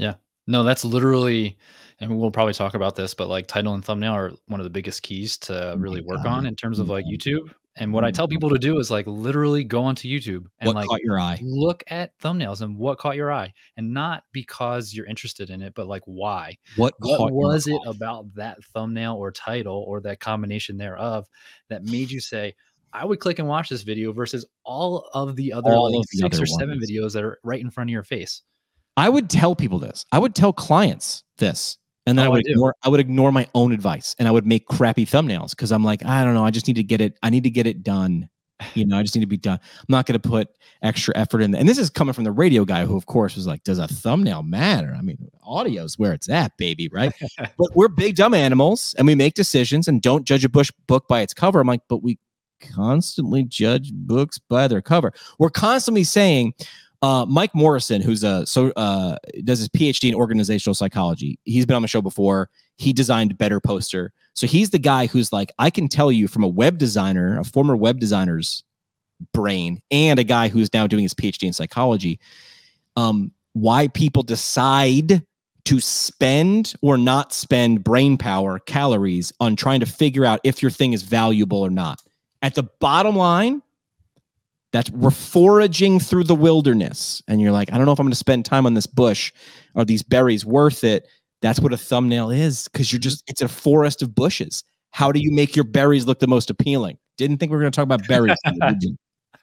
[0.00, 0.02] it.
[0.02, 0.14] Yeah.
[0.48, 1.56] No that's literally
[2.00, 4.70] and we'll probably talk about this but like title and thumbnail are one of the
[4.70, 8.10] biggest keys to Oh really work on in terms of like youtube and what i
[8.10, 8.14] Mhm.
[8.14, 11.18] tell people to do is like literally go onto youtube and What like caught your
[11.18, 11.38] eye?
[11.42, 15.74] look at thumbnails and what caught your eye and not because you're interested in it
[15.74, 17.90] but like why What, what was it eye?
[17.90, 21.26] about that thumbnail or title or that combination thereof
[21.68, 22.54] that made you say
[22.92, 26.18] i would click and watch this video versus all of the other All like the
[26.18, 26.90] six other or seven ones.
[26.90, 28.42] videos that are right in front of your face
[28.96, 30.04] I would tell people this.
[30.10, 31.78] I would tell clients this.
[32.06, 32.50] And then I Oh, I would do.
[32.50, 35.84] ignore I would ignore my own advice and I would make crappy thumbnails because I'm
[35.84, 37.84] like, I don't know, I just need to get it, I need to get it
[37.84, 38.28] done.
[38.74, 39.60] You know, I just need to be done.
[39.62, 40.48] I'm not gonna put
[40.82, 41.54] extra effort in.
[41.54, 43.86] And this is coming from the radio guy who, of course, was like, Does a
[43.86, 44.96] thumbnail matter?
[44.98, 47.12] I mean, audio is where it's at, baby, right?
[47.56, 51.06] but we're big dumb animals and we make decisions and don't judge a bush book
[51.06, 51.60] by its cover.
[51.60, 52.18] I'm like, but we
[52.60, 55.12] constantly judge books by their cover.
[55.38, 56.54] We're constantly saying,
[57.02, 61.38] uh, Mike Morrison, who's a so uh, does his PhD in organizational psychology.
[61.44, 62.50] He's been on the show before.
[62.78, 64.12] he designed better poster.
[64.34, 67.44] So he's the guy who's like, I can tell you from a web designer, a
[67.44, 68.62] former web designer's
[69.32, 72.20] brain, and a guy who's now doing his PhD in psychology,
[72.96, 75.24] um, why people decide
[75.64, 80.70] to spend or not spend brain power, calories on trying to figure out if your
[80.70, 82.00] thing is valuable or not.
[82.42, 83.62] At the bottom line,
[84.72, 88.12] that we're foraging through the wilderness and you're like, I don't know if I'm going
[88.12, 89.32] to spend time on this bush.
[89.74, 91.08] Are these berries worth it?
[91.40, 94.64] That's what a thumbnail is because you're just, it's a forest of bushes.
[94.90, 96.98] How do you make your berries look the most appealing?
[97.16, 98.36] Didn't think we were going to talk about berries.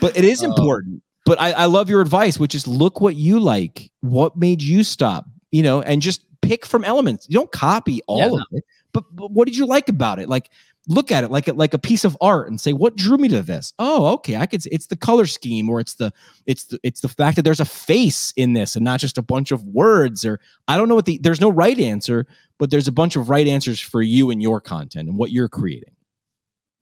[0.00, 0.46] but it is oh.
[0.46, 1.02] important.
[1.24, 3.90] But I, I love your advice, which is look what you like.
[4.00, 5.24] What made you stop?
[5.52, 7.26] You know, and just pick from elements.
[7.28, 10.28] You don't copy all yeah, of it, but, but what did you like about it?
[10.28, 10.50] Like,
[10.88, 13.28] look at it like a, like a piece of art and say what drew me
[13.28, 13.72] to this?
[13.78, 16.12] Oh okay i could it's the color scheme or it's the
[16.46, 19.22] it's the it's the fact that there's a face in this and not just a
[19.22, 22.26] bunch of words or i don't know what the there's no right answer
[22.58, 25.48] but there's a bunch of right answers for you and your content and what you're
[25.48, 25.94] creating.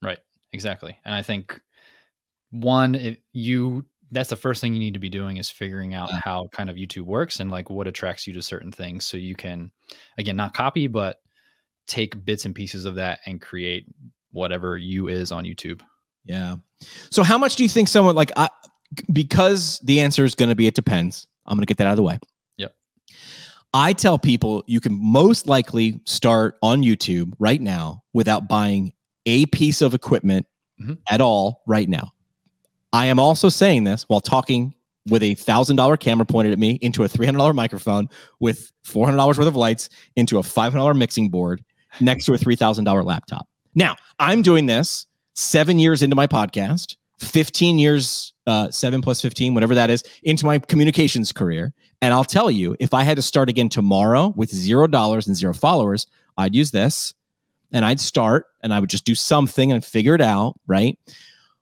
[0.03, 0.19] Right
[0.53, 1.61] exactly and i think
[2.51, 6.11] one if you that's the first thing you need to be doing is figuring out
[6.11, 9.37] how kind of youtube works and like what attracts you to certain things so you
[9.37, 9.71] can
[10.19, 11.21] again not copy but
[11.91, 13.85] take bits and pieces of that and create
[14.31, 15.81] whatever you is on YouTube.
[16.25, 16.57] Yeah.
[17.11, 18.49] So how much do you think someone like I
[19.13, 21.27] because the answer is going to be it depends.
[21.47, 22.19] I'm going to get that out of the way.
[22.59, 22.75] Yep.
[23.75, 28.93] I tell people you can most likely start on YouTube right now without buying
[29.27, 30.47] a piece of equipment
[30.81, 30.95] mm-hmm.
[31.09, 32.13] at all right now.
[32.93, 34.75] I am also saying this while talking
[35.09, 38.71] with a thousand dollar camera pointed at me into a three hundred dollar microphone with
[38.85, 41.65] four hundred dollars worth of lights into a five hundred dollar mixing board
[42.01, 43.47] next to a $3,000 laptop.
[43.75, 49.55] Now, I'm doing this seven years into my podcast, 15 years, uh, seven plus 15,
[49.55, 51.73] whatever that is, into my communications career.
[52.03, 55.37] And I'll tell you, if I had to start again tomorrow with zero dollars and
[55.37, 57.15] zero followers, I'd use this
[57.73, 60.59] and I'd start and I would just do something and figure it out.
[60.67, 60.99] Right.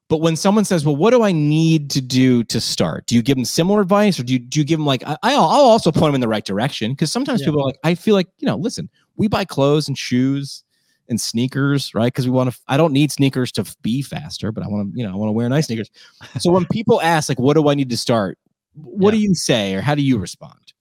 [0.08, 3.20] But when someone says, "Well, what do I need to do to start?" Do you
[3.20, 5.92] give them similar advice, or do you do you give them like I, will also
[5.92, 7.48] point them in the right direction because sometimes yeah.
[7.48, 8.88] people are like, I feel like you know, listen,
[9.18, 10.64] we buy clothes and shoes
[11.08, 12.06] and sneakers, right?
[12.06, 12.58] Because we want to.
[12.68, 15.28] I don't need sneakers to be faster, but I want to, you know, I want
[15.28, 15.90] to wear nice sneakers.
[16.38, 18.38] so when people ask, like, what do I need to start?
[18.74, 19.18] What yeah.
[19.18, 20.72] do you say, or how do you respond?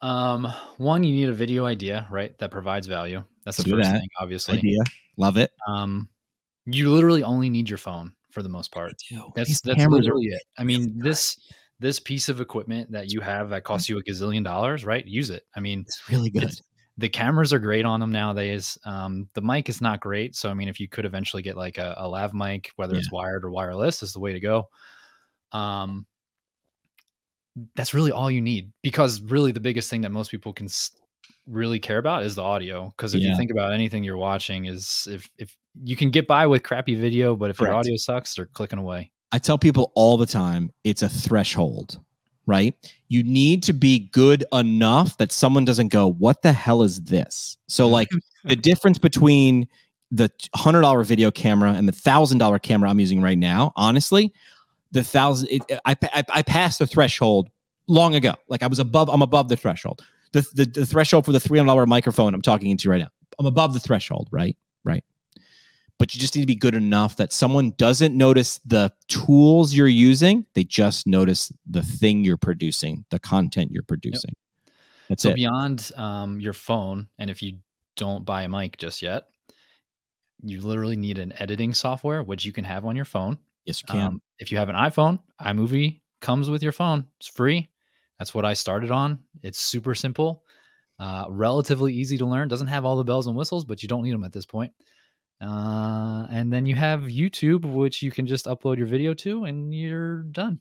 [0.00, 2.36] Um, one, you need a video idea, right?
[2.38, 3.22] That provides value.
[3.44, 4.00] That's the first that.
[4.00, 4.58] thing, obviously.
[4.58, 4.80] Idea,
[5.16, 5.52] love it.
[5.68, 6.08] Um,
[6.66, 8.94] you literally only need your phone for the most part.
[9.34, 10.42] That's These that's literally it.
[10.58, 11.38] I mean, this
[11.80, 15.06] this piece of equipment that you have that costs you a gazillion dollars, right?
[15.06, 15.44] Use it.
[15.54, 16.44] I mean, it's really good.
[16.44, 16.62] It's,
[16.96, 18.78] the cameras are great on them nowadays.
[18.84, 21.78] Um, the mic is not great, so I mean, if you could eventually get like
[21.78, 23.00] a, a lav mic, whether yeah.
[23.00, 24.68] it's wired or wireless, is the way to go.
[25.52, 26.06] Um,
[27.76, 30.68] that's really all you need because really the biggest thing that most people can
[31.46, 32.92] really care about is the audio.
[32.96, 33.30] Because if yeah.
[33.30, 36.94] you think about anything you're watching, is if if you can get by with crappy
[36.94, 37.70] video, but if Correct.
[37.70, 39.10] your audio sucks, they're clicking away.
[39.32, 41.98] I tell people all the time, it's a threshold,
[42.46, 42.74] right?
[43.08, 47.56] You need to be good enough that someone doesn't go, "What the hell is this?"
[47.68, 48.08] So, like
[48.44, 49.68] the difference between
[50.10, 54.32] the hundred dollar video camera and the thousand dollar camera I'm using right now, honestly,
[54.92, 57.48] the thousand, it, I, I I passed the threshold
[57.88, 58.34] long ago.
[58.48, 60.02] Like I was above, I'm above the threshold.
[60.32, 63.08] The, the, the threshold for the $300 microphone I'm talking into right now.
[63.38, 64.56] I'm above the threshold, right?
[64.82, 65.04] Right
[65.98, 69.86] but you just need to be good enough that someone doesn't notice the tools you're
[69.86, 70.44] using.
[70.54, 74.34] They just notice the thing you're producing, the content you're producing.
[74.66, 74.74] Yep.
[75.08, 75.36] That's so it.
[75.36, 77.58] beyond um, your phone, and if you
[77.96, 79.24] don't buy a mic just yet,
[80.42, 83.38] you literally need an editing software, which you can have on your phone.
[83.64, 84.00] Yes, you can.
[84.00, 87.06] Um, if you have an iPhone, iMovie comes with your phone.
[87.18, 87.70] It's free.
[88.18, 89.18] That's what I started on.
[89.42, 90.44] It's super simple,
[90.98, 92.48] uh, relatively easy to learn.
[92.48, 94.72] Doesn't have all the bells and whistles, but you don't need them at this point.
[95.40, 99.74] Uh, and then you have YouTube, which you can just upload your video to, and
[99.74, 100.58] you're done.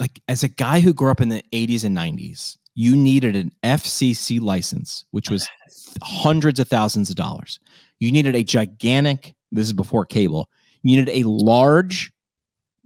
[0.00, 3.52] Like as a guy who grew up in the 80s and 90s, you needed an
[3.62, 5.48] FCC license, which was
[6.02, 7.60] hundreds of thousands of dollars.
[8.00, 9.34] You needed a gigantic.
[9.50, 10.48] This is before cable.
[10.82, 12.12] You needed a large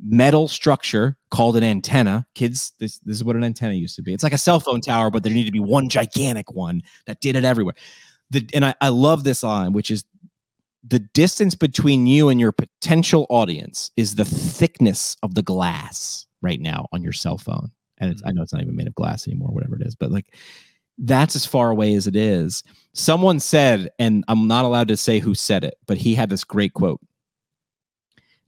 [0.04, 2.26] metal structure called an antenna.
[2.34, 4.12] Kids, this this is what an antenna used to be.
[4.12, 7.20] It's like a cell phone tower, but there needed to be one gigantic one that
[7.20, 7.74] did it everywhere.
[8.30, 10.04] The, and I, I love this line, which is
[10.86, 16.60] the distance between you and your potential audience is the thickness of the glass right
[16.60, 17.70] now on your cell phone.
[17.98, 20.10] And it's, I know it's not even made of glass anymore, whatever it is, but
[20.10, 20.34] like
[20.98, 22.62] that's as far away as it is.
[22.94, 26.44] Someone said, and I'm not allowed to say who said it, but he had this
[26.44, 27.00] great quote.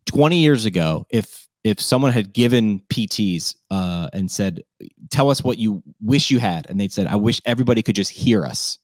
[0.06, 4.62] 20 years ago, if if someone had given PTs uh, and said,
[5.10, 8.12] "Tell us what you wish you had," and they'd said, "I wish everybody could just
[8.12, 8.78] hear us,"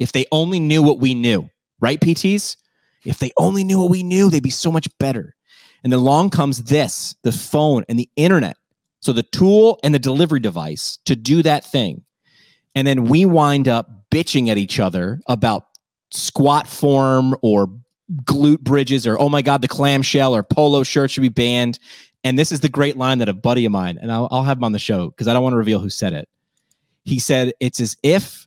[0.00, 2.56] If they only knew what we knew, right, PTs?
[3.04, 5.34] If they only knew what we knew, they'd be so much better.
[5.82, 8.56] And then along comes this the phone and the internet.
[9.00, 12.02] So the tool and the delivery device to do that thing.
[12.74, 15.66] And then we wind up bitching at each other about
[16.10, 17.68] squat form or
[18.24, 21.78] glute bridges or, oh my God, the clamshell or polo shirt should be banned.
[22.24, 24.58] And this is the great line that a buddy of mine, and I'll, I'll have
[24.58, 26.28] him on the show because I don't want to reveal who said it.
[27.04, 28.46] He said, It's as if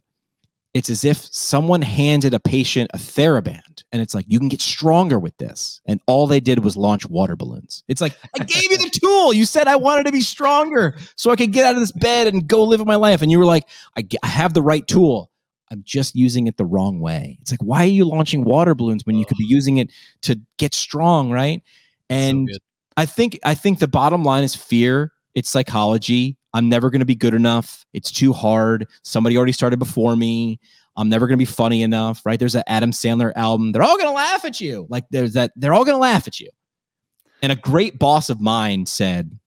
[0.76, 4.60] it's as if someone handed a patient a TheraBand and it's like, you can get
[4.60, 5.80] stronger with this.
[5.86, 7.84] And all they did was launch water balloons.
[7.88, 9.34] It's like, I gave you the tool.
[9.34, 12.26] You said I wanted to be stronger so I could get out of this bed
[12.26, 13.22] and go live my life.
[13.22, 13.66] And you were like,
[13.96, 15.30] I, I have the right tool.
[15.72, 17.38] I'm just using it the wrong way.
[17.42, 19.92] It's like, why are you launching water balloons when you could be using it
[20.24, 21.30] to get strong?
[21.30, 21.62] Right.
[22.10, 22.60] And good.
[22.98, 25.14] I think, I think the bottom line is fear.
[25.36, 26.36] It's psychology.
[26.56, 27.86] I'm never going to be good enough.
[27.94, 28.88] It's too hard.
[29.04, 30.60] Somebody already started before me.
[30.96, 32.40] I'm never going to be funny enough, right?
[32.40, 33.72] There's an Adam Sandler album.
[33.72, 34.86] They're all going to laugh at you.
[34.90, 36.50] Like there's that they're all going to laugh at you.
[37.42, 39.38] And a great boss of mine said,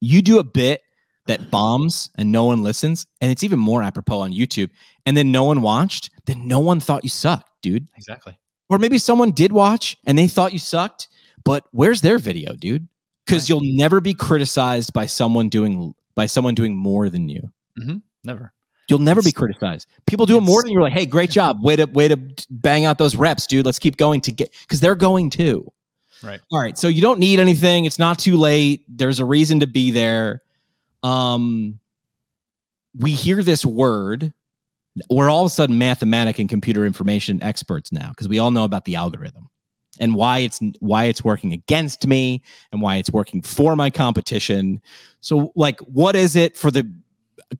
[0.00, 0.80] "You do a bit
[1.26, 4.70] that bombs and no one listens, and it's even more apropos on YouTube,
[5.04, 7.86] and then no one watched, then no one thought you sucked, dude.
[7.96, 8.38] Exactly.
[8.68, 11.08] Or maybe someone did watch and they thought you sucked,
[11.44, 12.88] but where's their video, dude?
[13.24, 17.50] Because you'll never be criticized by someone doing by someone doing more than you.
[17.78, 17.98] Mm-hmm.
[18.24, 18.52] Never.
[18.88, 19.88] You'll never be criticized.
[20.06, 21.62] People do it more than you're like, hey, great job.
[21.62, 22.16] Way to way to
[22.50, 23.66] bang out those reps, dude.
[23.66, 25.70] Let's keep going to get because they're going too.
[26.22, 26.40] Right.
[26.50, 26.78] All right.
[26.78, 27.84] So you don't need anything.
[27.84, 28.84] It's not too late.
[28.88, 30.42] There's a reason to be there.
[31.02, 31.80] Um
[32.98, 34.32] we hear this word.
[35.10, 38.64] We're all of a sudden mathematic and computer information experts now because we all know
[38.64, 39.50] about the algorithm
[39.98, 44.80] and why it's why it's working against me and why it's working for my competition.
[45.20, 46.90] So like what is it for the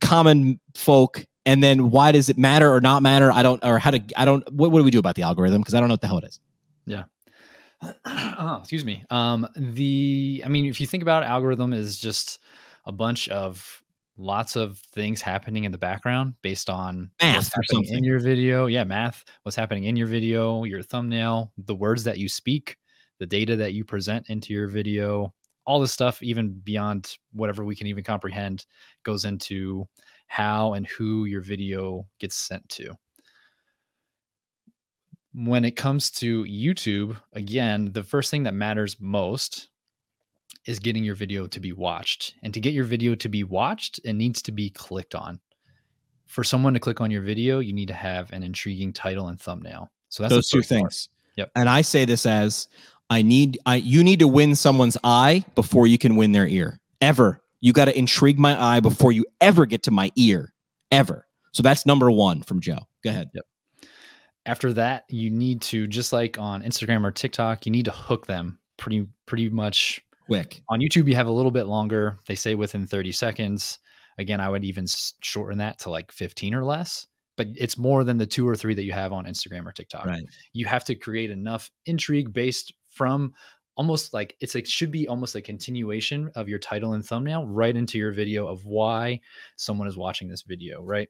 [0.00, 3.30] common folk and then why does it matter or not matter?
[3.32, 5.62] I don't or how to I don't what, what do we do about the algorithm
[5.62, 6.40] because I don't know what the hell it is.
[6.86, 7.04] Yeah.
[8.38, 9.02] Oh, excuse me.
[9.10, 12.38] Um, the I mean, if you think about it, algorithm is just
[12.84, 13.82] a bunch of
[14.18, 18.18] lots of things happening in the background based on Math what's or happening in your
[18.18, 18.66] video.
[18.66, 19.24] Yeah, math.
[19.42, 22.76] What's happening in your video, your thumbnail, the words that you speak,
[23.18, 25.32] the data that you present into your video,
[25.66, 28.66] all this stuff, even beyond whatever we can even comprehend,
[29.02, 29.86] goes into
[30.28, 32.96] how and who your video gets sent to
[35.36, 39.68] when it comes to YouTube, again, the first thing that matters most
[40.64, 42.34] is getting your video to be watched.
[42.42, 45.38] And to get your video to be watched, it needs to be clicked on.
[46.24, 49.38] For someone to click on your video, you need to have an intriguing title and
[49.38, 49.90] thumbnail.
[50.08, 50.66] So that's the those two part.
[50.66, 51.10] things.
[51.36, 51.50] Yep.
[51.54, 52.68] And I say this as
[53.10, 56.78] I need I you need to win someone's eye before you can win their ear.
[57.00, 57.40] Ever.
[57.60, 60.52] You got to intrigue my eye before you ever get to my ear.
[60.90, 61.26] Ever.
[61.52, 62.80] So that's number 1 from Joe.
[63.02, 63.30] Go ahead.
[64.44, 68.26] After that, you need to just like on Instagram or TikTok, you need to hook
[68.26, 70.62] them pretty pretty much Quick.
[70.68, 72.18] on YouTube, you have a little bit longer.
[72.26, 73.78] They say within 30 seconds.
[74.18, 74.86] Again, I would even
[75.20, 78.74] shorten that to like 15 or less, but it's more than the two or three
[78.74, 80.06] that you have on Instagram or TikTok.
[80.06, 80.24] Right.
[80.52, 83.34] You have to create enough intrigue based from
[83.76, 87.76] almost like it's like should be almost a continuation of your title and thumbnail right
[87.76, 89.20] into your video of why
[89.56, 91.08] someone is watching this video, right?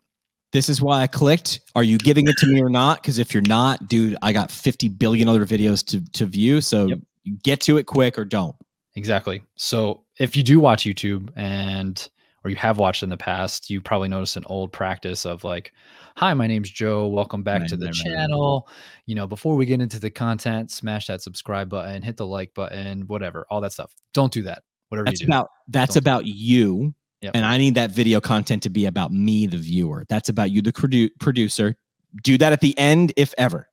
[0.53, 1.61] This is why I clicked.
[1.74, 3.03] Are you giving it to me or not?
[3.03, 6.61] Because if you're not, dude, I got 50 billion other videos to, to view.
[6.61, 6.99] So Yep.
[7.43, 8.57] get to it quick or don't.
[8.95, 9.43] Exactly.
[9.57, 12.09] So if you do watch YouTube and
[12.47, 15.72] or you have watched in the past, you probably noticed an old practice of like,
[16.16, 17.09] "Hi, my name's Joe.
[17.09, 18.16] Welcome back Right, to the right, right, right.
[18.18, 18.68] channel."
[19.07, 22.55] You know, before we get into the content, smash that subscribe button, hit the like
[22.55, 23.92] button, whatever, all that stuff.
[24.14, 24.62] Don't do that.
[24.90, 25.32] Whatever That's you do.
[25.32, 26.94] about that's Don't about you.
[27.22, 27.32] Yep.
[27.34, 30.05] And I need that video content to be about me, the viewer.
[30.09, 31.74] That's about you, the produ- producer.
[32.22, 33.68] Do that at the end, if ever.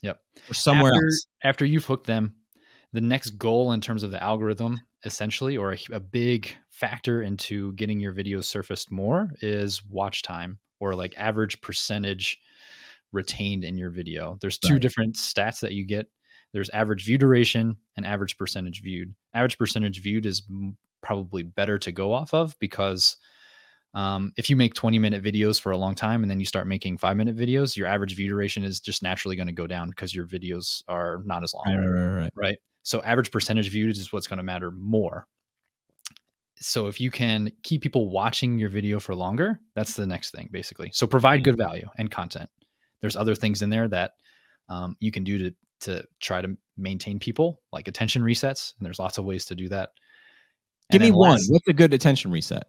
[0.00, 0.18] Yep.
[0.50, 1.26] Or somewhere after, else.
[1.42, 2.34] After you've hooked them,
[2.94, 7.72] the next goal in terms of the algorithm, essentially, or a, a big factor into
[7.74, 12.40] getting your videos surfaced more is watch time or like average percentage
[13.12, 14.36] retained in your video.
[14.40, 14.82] There's two Right.
[14.82, 16.08] different stats that you get.
[16.52, 19.14] There's average view duration and average percentage viewed.
[19.34, 20.42] Average percentage viewed is
[21.00, 23.16] probably better to go off of because
[23.94, 26.66] um, if you make 20 minute videos for a long time and then you start
[26.66, 29.88] making five minute videos, your average view duration is just naturally going to go down
[29.90, 32.32] because your videos are not as long Right, right, right, right.
[32.34, 32.58] right?
[32.82, 35.28] So average percentage viewed is what's going to matter more.
[36.66, 40.48] So if you can keep people watching your video for longer, that's the next thing
[40.50, 40.90] basically.
[40.94, 42.48] So provide good value and content.
[43.02, 44.12] There's other things in there that
[44.70, 48.98] um, you can do to to try to maintain people, like attention resets, and there's
[48.98, 49.90] lots of ways to do that.
[50.90, 51.32] Give me one.
[51.32, 52.66] last- What's a good attention reset?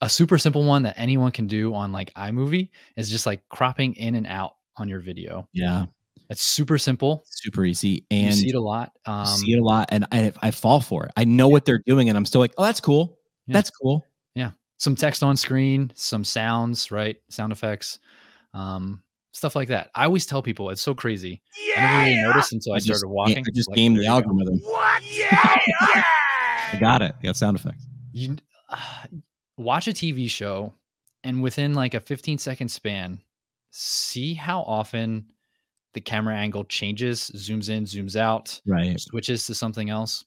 [0.00, 3.94] a super simple one that anyone can do on like iMovie is just like cropping
[3.94, 5.48] in and out on your video.
[5.52, 5.86] Yeah.
[6.30, 7.24] It's super simple.
[7.30, 8.04] Super easy.
[8.10, 8.92] And you see it a lot.
[9.06, 9.88] Um, see it a lot.
[9.92, 11.12] And I, I fall for it.
[11.16, 12.08] I know what they're doing.
[12.08, 13.18] And I'm still like, oh, that's cool.
[13.46, 13.52] Yeah.
[13.54, 14.04] That's cool.
[14.34, 14.50] Yeah.
[14.78, 17.16] Some text on screen, some sounds, right?
[17.30, 17.98] Sound effects,
[18.52, 19.90] um, stuff like that.
[19.94, 21.40] I always tell people it's so crazy.
[21.68, 23.38] Yeah, I never really noticed until I, I just, started walking.
[23.38, 24.14] I just like, gamed there the you go.
[24.16, 24.60] algorithm.
[26.72, 27.14] I got it.
[27.18, 27.86] I got sound effects.
[28.12, 28.36] You
[28.68, 28.76] uh,
[29.56, 30.72] watch a TV show,
[31.22, 33.20] and within like a 15 second span,
[33.70, 35.26] see how often
[35.94, 38.98] the camera angle changes, zooms in, zooms out, Right.
[39.00, 40.24] switches to something else.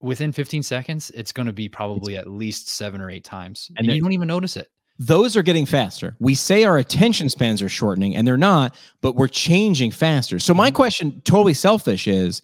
[0.00, 3.86] Within 15 seconds, it's going to be probably at least seven or eight times, And
[3.88, 4.68] and you don't even notice it.
[5.00, 6.16] those are getting faster.
[6.20, 10.38] We say our attention spans are shortening and they're not, but we're changing faster.
[10.38, 10.74] So my Mhm.
[10.74, 12.42] question, totally selfish, is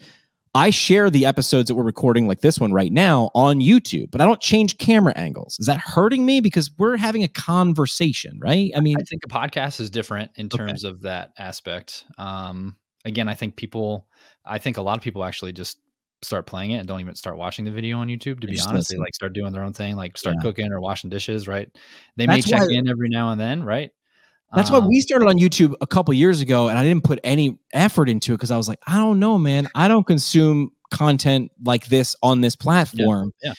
[0.57, 4.21] I share the episodes that we're recording like this one right now on YouTube, but
[4.21, 5.57] I don't change camera angles.
[5.59, 8.71] Is that hurting me because we're having a conversation, right?
[8.77, 10.59] I mean, I think a podcast is different in Okay.
[10.59, 12.05] terms of that aspect.
[12.19, 14.07] Um, again, I think people,
[14.45, 15.79] I think a lot of people actually just
[16.25, 18.41] start playing it and don't even start watching the video on YouTube.
[18.41, 20.43] To be honest, they like start doing their own thing, like start Yeah.
[20.43, 21.47] cooking or washing dishes.
[21.47, 21.69] Right?
[22.17, 23.63] They That's may check why- in every now and then.
[23.63, 23.91] Right?
[24.55, 27.19] That's why Um, we started on YouTube a couple years ago, and I didn't put
[27.25, 29.69] any effort into it because I was like, I don't know, man.
[29.75, 33.33] I don't consume content like this on this platform.
[33.43, 33.55] yeah.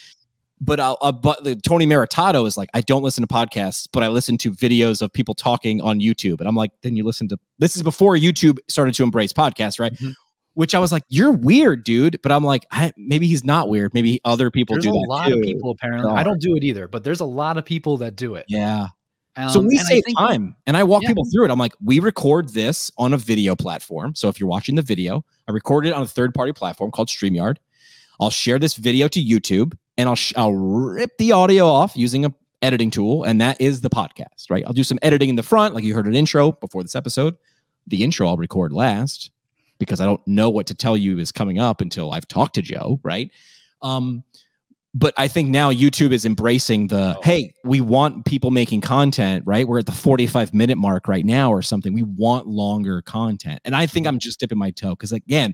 [0.61, 4.03] But I'll, uh, but the, Tony Maritato is like, I don't listen to podcasts, but
[4.03, 7.28] I listen to videos of people talking on YouTube, and I'm like, then you listen
[7.28, 7.38] to.
[7.59, 9.93] This is before YouTube started to embrace podcasts, right?
[9.95, 10.13] Mhm.
[10.56, 12.20] Which I was like, you're weird, dude.
[12.22, 13.93] But I'm like, I, maybe he's not weird.
[13.93, 15.36] Maybe other people There's do a lot too.
[15.36, 16.10] of people apparently.
[16.10, 18.45] There I don't do it either, but there's a lot of people that do it.
[18.47, 18.88] Yeah.
[19.51, 21.10] so Um, we save think- time and I walk Yeah.
[21.10, 21.51] people through it.
[21.51, 24.16] I'm like, we record this on a video platform.
[24.16, 27.10] So if you're watching the video, I record it on a third party platform called
[27.10, 27.58] StreamYard.
[28.22, 32.24] I'll share this video to YouTube and I'll, sh- I'll rip the audio off using
[32.24, 33.26] a editing tool.
[33.26, 34.64] And that is the podcast, right?
[34.66, 37.36] I'll do some editing in the front, like you heard an intro before this episode.
[37.88, 39.32] The intro I'll record last
[39.80, 42.61] because I don't know what to tell you is coming up until I've talked to
[42.61, 43.30] Joe, right?
[43.82, 44.23] Um,
[44.93, 47.21] but I think now YouTube is embracing the Oh.
[47.21, 49.67] hey, we want people making content, right?
[49.67, 51.93] We're at the 45 minute mark right now or something.
[51.93, 53.59] We want longer content.
[53.65, 55.53] And I think I'm just dipping my toe because again,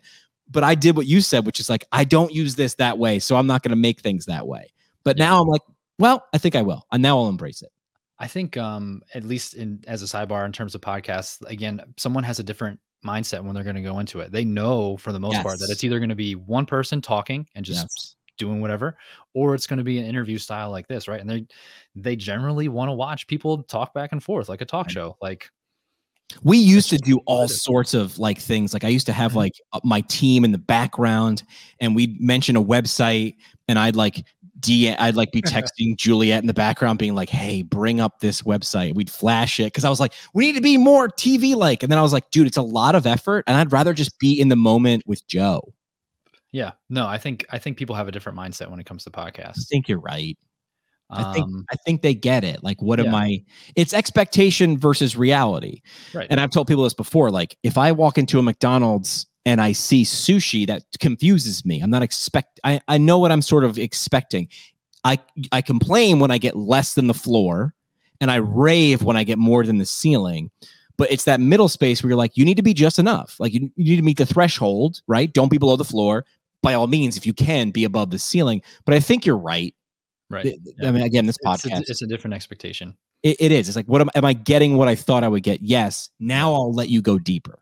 [0.50, 3.18] but I did what you said, which is like, I don't use this that way.
[3.18, 4.72] So I'm not going to make things that way.
[5.04, 5.26] But Yeah.
[5.30, 5.62] now I'm like,
[5.98, 6.86] well, I think I will.
[6.92, 7.70] And now I'll embrace it.
[8.20, 12.24] I think um at least in as a sidebar in terms of podcasts, again, someone
[12.24, 14.32] has a different mindset when they're going to go into it.
[14.32, 17.48] They know for the most part that it's either going to be one person talking
[17.56, 18.16] and just Yes.
[18.38, 18.98] doing whatever,
[19.34, 21.20] or it's going to be an interview style like this, right?
[21.22, 21.46] And they
[21.96, 24.94] they generally want to watch people talk back and forth like a talk Right.
[24.94, 25.18] show.
[25.22, 25.50] Like
[26.44, 28.74] We used to do all sorts of like things.
[28.74, 29.36] Like I used to have Mhm.
[29.36, 31.44] like uh, my team in the background,
[31.80, 33.36] and we'd mention a website,
[33.68, 34.26] and I'd like
[34.62, 38.42] D, I'd like be texting Juliet in the background, being like, "Hey, bring up this
[38.44, 41.84] website." We'd flash it because I was like, "We need to be more TV like,"
[41.84, 44.18] and then I was like, "Dude, it's a lot of effort, and I'd rather just
[44.20, 45.74] be in the moment with Joe."
[46.52, 49.10] yeah, no, I think I think people have a different mindset when it comes to
[49.10, 49.60] podcasts.
[49.60, 50.38] I think you're right.
[51.10, 52.64] I think Um, I think they get it.
[52.64, 53.44] Like, what am I?
[53.76, 55.82] It's expectation versus reality.
[56.14, 56.28] right.
[56.30, 57.30] And I've told people this before.
[57.32, 61.82] Like, if I walk into a McDonald's and I see sushi, that confuses me.
[61.82, 62.60] I'm not expect.
[62.64, 64.48] I I know what I'm sort of expecting.
[65.04, 65.20] I
[65.52, 67.74] I complain when I get less than the floor,
[68.20, 70.52] and I rave when I get more than the ceiling.
[70.98, 73.40] But it's that middle space where you're like, you need to be just enough.
[73.40, 75.34] Like you, you need to meet the threshold, right?
[75.34, 76.26] Don't be below the floor.
[76.62, 78.62] By all means, if you can, be above the ceiling.
[78.86, 79.74] But I think you're right.
[80.30, 80.46] right.
[80.46, 80.90] Yeah.
[80.90, 82.96] I mean, again, this It's a, podcast, it's a different expectation.
[83.24, 83.68] it, it is.
[83.68, 84.78] It's like, what am, am I getting?
[84.78, 85.62] What I thought I would get?
[85.64, 86.10] Yes.
[86.20, 87.58] Now I'll let you go deeper.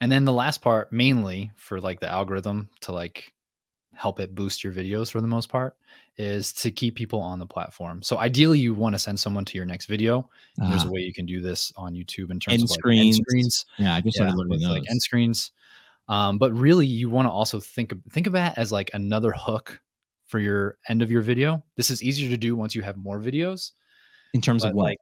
[0.00, 3.32] And then the last part, mainly for like the algorithm to like
[3.94, 5.76] help it boost your videos for the most part,
[6.16, 8.02] is to keep people on the platform.
[8.02, 10.28] So ideally, you want to send someone to your next video.
[10.58, 12.78] and There's a way you can do this on YouTube in terms End of like
[12.78, 13.16] screens.
[13.16, 15.52] end screens, yeah, I just yeah, started learning with, like end screens.
[16.08, 19.32] Um, but really, you want to also think of think of that as like another
[19.32, 19.80] hook
[20.26, 21.62] for your end of your video.
[21.76, 23.72] This is easier to do once you have more videos.
[24.34, 24.84] in terms of what?
[24.84, 24.98] like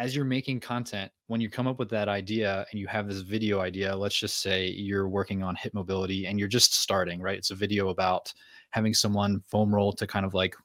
[0.00, 3.20] as you're making content, when you come up with that idea and you have this
[3.20, 7.38] video idea, let's just say you're working on hip mobility and you're just starting, right?
[7.38, 8.32] It's a video about
[8.70, 10.56] having someone foam roll to kind of like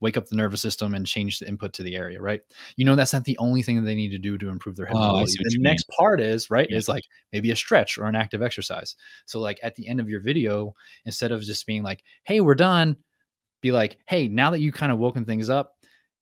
[0.00, 2.42] wake up the nervous system and change the input to the area, right?
[2.76, 4.86] You know that's not the only thing that they need to do to improve their
[4.86, 5.36] hip Oh, mobility.
[5.42, 6.78] The next part is right Yeah.
[6.78, 8.94] is like maybe a stretch or an active exercise.
[9.26, 10.74] So like at the end of your video,
[11.06, 12.96] instead of just being like, "Hey, we're done,"
[13.62, 15.75] be like, "Hey, now that you kind of woken things up,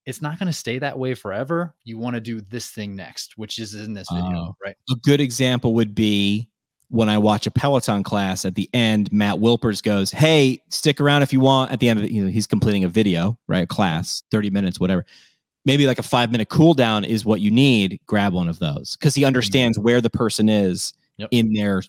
[0.07, 1.75] it's not going to stay that way forever.
[1.85, 4.57] You want to do this thing next, which is in this video, Oh.
[4.65, 4.77] right?
[4.91, 6.49] a good example would be
[6.89, 11.23] when I watch a Peloton class at the end, Matt Wilpers goes, Hey, stick around
[11.23, 11.73] if you want.
[11.73, 13.65] At the end of it, you know, he's completing a video, right?
[13.65, 15.05] A class, 30 minutes, whatever.
[15.65, 19.15] maybe like a five minute cooldown is what you need, grab one of those because
[19.15, 19.29] he mm-hmm.
[19.29, 21.29] understands where the person is Yep.
[21.31, 21.83] in their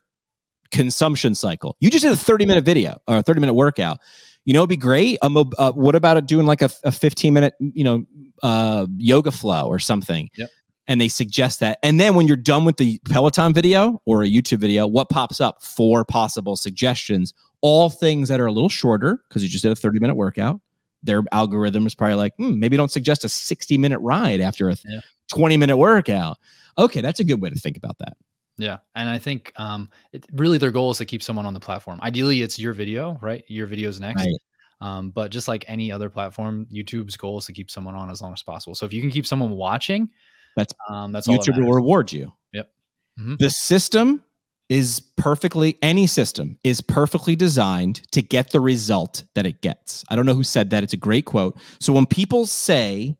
[0.72, 1.76] consumption cycle.
[1.80, 4.00] You just did a 30 minute video or a 30 minute workout.
[4.46, 5.18] You know, it'd be great.
[5.22, 8.06] Um, uh, what about it doing like a, a 15 minute, you know,
[8.44, 10.30] uh, yoga flow or something?
[10.38, 10.50] Yep.
[10.88, 11.80] And they suggest that.
[11.82, 15.42] And then when you're done with the Peloton video or a YouTube video, what pops
[15.42, 15.64] up?
[15.64, 19.76] Four possible suggestions, all things that are a little shorter because you just did a
[19.76, 20.62] 30 minute workout.
[21.02, 24.76] Their algorithm is probably like, hmm, maybe don't suggest a 60 minute ride after a
[24.86, 25.00] Yeah.
[25.32, 26.38] 20 minute workout.
[26.78, 28.16] Okay, that's a good way to think about that.
[28.58, 31.60] Yeah, and I think um, it, really their goal is to keep someone on the
[31.60, 32.00] platform.
[32.02, 33.44] Ideally, it's your video, right?
[33.48, 34.24] Your video's next.
[34.24, 34.36] Right.
[34.82, 38.22] Um, but just like any other platform, YouTube's goal is to keep someone on as
[38.22, 38.76] long as possible.
[38.76, 40.10] So if you can keep someone watching,
[40.56, 41.36] That's- um, that's all.
[41.36, 42.32] that YouTube will reward you.
[42.54, 42.72] Yep.
[43.20, 43.38] Mhm.
[43.40, 44.24] The system
[44.70, 50.04] is perfectly, any system is perfectly designed to get the result that it gets.
[50.10, 50.84] I don't know who said that.
[50.84, 51.58] It's a great quote.
[51.80, 53.16] So when people say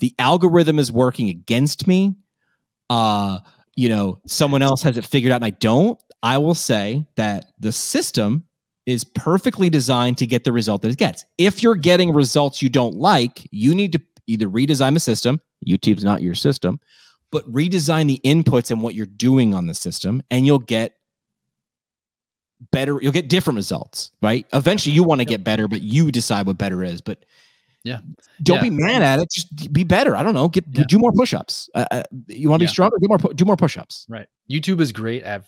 [0.00, 2.14] the algorithm is working against me,
[2.90, 3.38] uh,
[3.76, 7.52] you know, someone else has it figured out and I don't, I will say that
[7.58, 8.44] the system
[8.86, 11.24] is perfectly designed to get the result that it gets.
[11.38, 15.40] If you're getting results you don't like, you need to either redesign the system.
[15.66, 16.80] YouTube's not your system,
[17.30, 20.94] but redesign the inputs and what you're doing on the system, and you'll get
[22.70, 22.98] better.
[23.00, 24.46] You'll get different results, right?
[24.52, 27.00] Eventually, you want to get better, but you decide what better is.
[27.00, 27.24] But
[27.84, 28.00] Yeah.
[28.42, 28.62] don't Yeah.
[28.62, 29.30] be mad at it.
[29.30, 30.16] Just be better.
[30.16, 30.48] I don't know.
[30.48, 30.84] Get Yeah.
[30.88, 31.68] do more push-ups.
[31.74, 32.68] Uh, uh, you want to Yeah.
[32.68, 32.96] be stronger?
[33.00, 33.18] Do more.
[33.18, 34.06] Do more push-ups.
[34.08, 34.26] Right.
[34.50, 35.44] YouTube is great at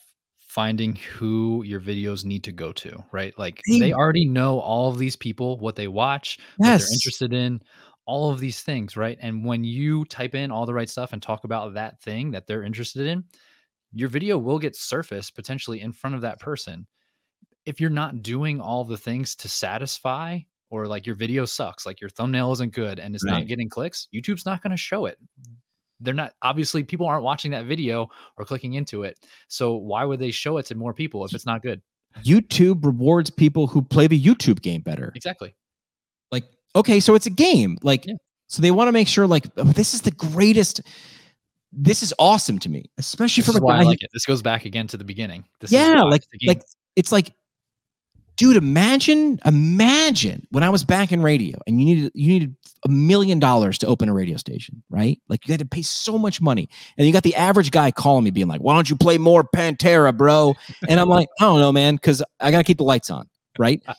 [0.47, 3.39] finding who your videos need to go to, right?
[3.39, 7.32] Like They- they already know all of these people, what they watch, what they're interested
[7.34, 7.61] in,
[8.07, 9.18] all of these things, right?
[9.20, 12.47] And when you type in all the right stuff and talk about that thing that
[12.47, 13.24] they're interested in,
[13.93, 16.87] your video will get surfaced potentially in front of that person.
[17.64, 22.00] If you're not doing all the things to satisfy or like your video sucks, like
[22.00, 23.32] your thumbnail isn't good and it's Right.
[23.38, 25.18] not getting clicks, YouTube's not going to show it.
[26.00, 29.18] They're not obviously people aren't watching that video or clicking into it.
[29.48, 31.80] So why would they show it to more people if it's not good?
[32.24, 35.12] YouTube rewards people who play the YouTube game better.
[35.14, 35.54] Exactly.
[36.32, 36.44] like
[36.74, 38.14] okay so it's a game like Yeah.
[38.48, 40.80] so they want to make sure like oh, this is the greatest
[41.72, 44.10] this is awesome to me especially This from is a why I guy like it.
[44.12, 45.44] This goes back again to the beginning.
[45.60, 46.62] This yeah like the like
[46.96, 47.32] it's like
[48.37, 52.89] dude imagine imagine when i was back in radio and you needed you needed a
[52.89, 56.41] million dollars to open a radio station right like you had to pay so much
[56.41, 59.18] money and you got the average guy calling me being like why don't you play
[59.18, 60.55] more pantera bro
[60.89, 63.28] and i'm like i don't know man because i gotta keep the lights on
[63.59, 63.82] right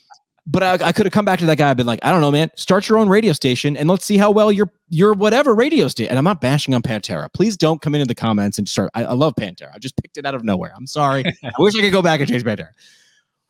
[0.48, 2.22] but I, I could have come back to that guy and been like, I don't
[2.22, 2.50] know, man.
[2.56, 6.10] Start your own radio station and let's see how well your your whatever radio station.
[6.10, 7.32] And I'm not bashing on Pantera.
[7.34, 8.90] Please don't come into the comments and start.
[8.94, 9.72] I, I love Pantera.
[9.76, 10.72] I just picked it out of nowhere.
[10.76, 11.26] I'm sorry.
[11.44, 12.70] I wish I could go back and change Pantera.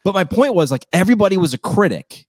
[0.07, 2.27] But my point was like everybody was a critic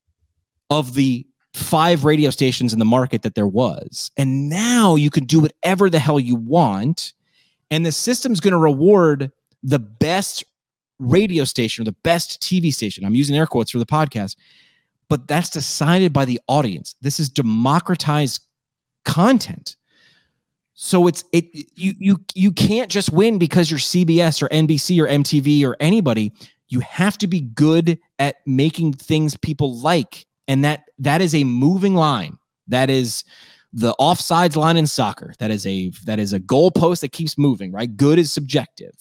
[0.69, 1.25] of the
[1.55, 4.11] five radio stations in the market that there was.
[4.17, 7.13] And now you can do whatever the hell you want.
[7.71, 9.31] And the system's going to reward
[9.63, 10.43] the best
[10.99, 13.05] radio station or the best TV station.
[13.05, 14.35] I'm using air quotes for the podcast,
[15.09, 16.97] but that's decided by the audience.
[17.01, 18.43] This is democratized
[19.05, 19.77] content.
[20.75, 25.07] So it's it you you you can't just win because you're CBS or NBC or
[25.07, 26.33] MTV or anybody.
[26.69, 30.27] You have to be good at making things people like.
[30.47, 32.39] And that that is a moving line.
[32.69, 33.25] That is
[33.73, 35.35] the offsides line in soccer.
[35.39, 37.95] That is a that is a goalpost that keeps moving, right?
[37.95, 38.95] Good is subjective.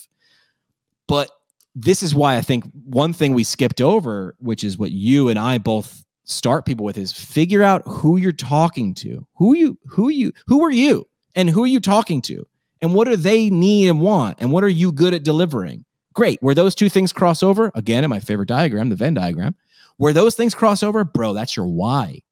[1.07, 1.29] But
[1.75, 5.37] this is why I think one thing we skipped over, which is what you and
[5.37, 9.25] I both start people with, is figure out who you're talking to.
[9.35, 12.45] Who you, who you, who are you, and who are you talking to,
[12.81, 15.85] and what do they need and want, and what are you good at delivering?
[16.17, 16.41] Great.
[16.41, 19.53] Where those two things cross over, again, in my favorite diagram, the Venn diagram,
[19.97, 22.23] where those things cross over, bro, that's your why.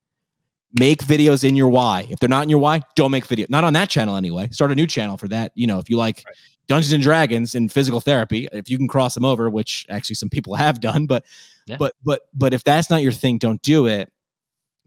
[0.79, 2.07] Make videos in your why.
[2.09, 3.45] If they're not in your why, don't make video.
[3.47, 4.49] Not on that channel anyway.
[4.49, 5.51] Start a new channel for that.
[5.53, 6.35] You know, if you like Right.
[6.67, 10.29] Dungeons and Dragons and physical therapy, if you can cross them over, which actually some
[10.29, 11.23] people have done, but
[11.67, 11.77] Yeah.
[11.77, 14.11] but but but if that's not your thing, don't do it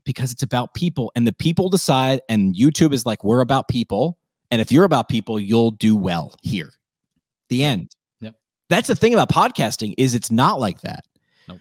[0.03, 4.19] because it's about people and the people decide and YouTube is like we're about people
[4.51, 6.73] and if you're about people, you'll do well here.
[7.49, 7.95] The end.
[8.69, 11.05] That's the thing about podcasting is it's not like that.
[11.49, 11.61] Nope.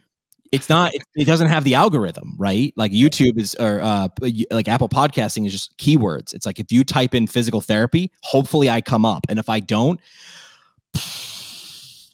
[0.52, 2.74] It's not it, it doesn't have the algorithm, right?
[2.76, 4.10] Like YouTube is or uh
[4.52, 6.34] like Apple podcasting is just keywords.
[6.34, 9.26] It's like if you type in physical therapy, hopefully I come up.
[9.30, 10.00] And if I don't,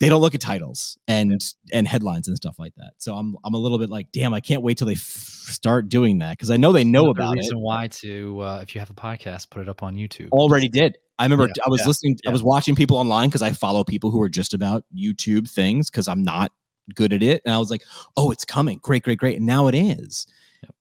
[0.04, 1.42] they don't look at titles and
[1.72, 2.92] and headlines and stuff like that.
[2.98, 5.88] So I'm I'm a little bit like, damn, I can't wait till they f- start
[5.88, 7.62] doing that because I know they know Another about reason it.
[7.62, 10.30] why to uh, if you have a podcast, put it up on YouTube.
[10.32, 10.98] Already did.
[11.20, 13.84] I remember Yeah, I was yeah, listening, I was watching people online because I follow
[13.84, 16.52] people who are just about YouTube things because I'm not
[16.96, 17.42] good at it.
[17.46, 17.84] And I was like,
[18.18, 18.80] oh, it's coming.
[18.82, 19.38] Great, great, great.
[19.38, 20.26] And now it is.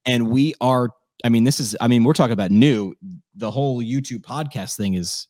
[0.06, 0.88] And we are,
[1.24, 2.94] I mean, this is, I mean, we're talking about new.
[3.34, 5.28] The whole YouTube podcast thing is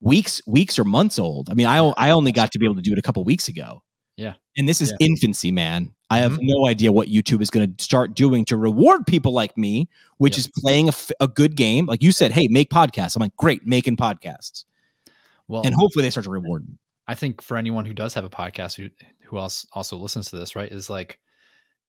[0.00, 1.48] weeks, weeks or months old.
[1.50, 3.48] I mean, I, I only got to be able to do it a couple weeks
[3.48, 3.82] ago.
[4.16, 4.34] Yeah.
[4.56, 5.06] And this is Yeah.
[5.06, 5.92] infancy, man.
[6.10, 6.42] I have Mhm.
[6.42, 9.88] no idea what YouTube is going to start doing to reward people like me,
[10.18, 10.40] which Yeah.
[10.40, 11.86] is playing a, f- a good game.
[11.86, 13.16] Like you said, hey, make podcasts.
[13.16, 14.64] I'm like, great, making podcasts.
[15.48, 16.78] Well, And hopefully they start to reward me.
[17.08, 18.88] I think for anyone who does have a podcast who
[19.24, 21.18] who else also listens to this, right, is like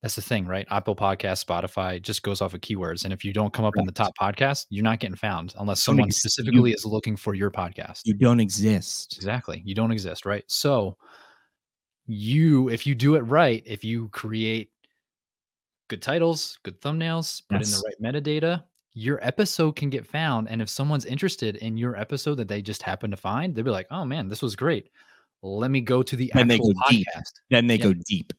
[0.02, 0.68] that's the thing, right?
[0.70, 3.86] Apple Podcast, Spotify just goes off of keywords, and if you don't come up in
[3.86, 7.34] the top podcast, you're not getting found unless someone ex- you- specifically is looking for
[7.34, 8.02] your podcast.
[8.06, 9.16] You don't exist.
[9.18, 10.44] Exactly, you don't exist, right?
[10.48, 10.98] So
[12.06, 14.70] you, if you do it right, if you create
[15.90, 20.48] good titles, good thumbnails, put in the right metadata, your episode can get found.
[20.50, 23.72] And if someone's interested in your episode that they just happen to find, they'll be
[23.72, 24.90] like, "Oh man, this was great.
[25.44, 27.08] Let me go to the Then they actual go deep.
[27.16, 27.84] podcast." Then they Yeah.
[27.84, 28.34] go deep.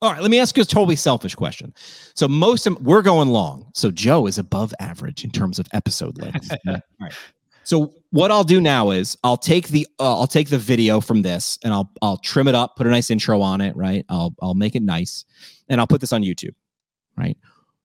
[0.00, 1.74] All right, let me ask you a totally selfish question.
[2.14, 3.68] So most of we're going long.
[3.74, 6.52] So Joe is above average in terms of episode length.
[6.68, 7.12] All right.
[7.64, 11.22] So what I'll do now is I'll take the uh, I'll take the video from
[11.22, 14.06] this and I'll I'll trim it up, put a nice intro on it, right?
[14.08, 15.24] I'll I'll make it nice,
[15.68, 16.54] and I'll put this on YouTube,
[17.16, 17.36] right?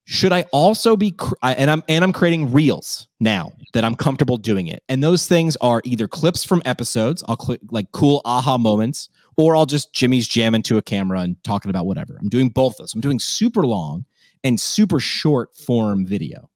[0.05, 3.95] Should I also be cr- I, and I'm and I'm creating reels now that I'm
[3.95, 8.21] comfortable doing it, and those things are either clips from episodes, I'll click like cool
[8.23, 12.17] aha moments, or I'll just Jimmy's jamming to a camera and talking about whatever.
[12.19, 12.93] I'm doing both of those.
[12.93, 14.05] I'm doing super long
[14.43, 16.49] and super short form video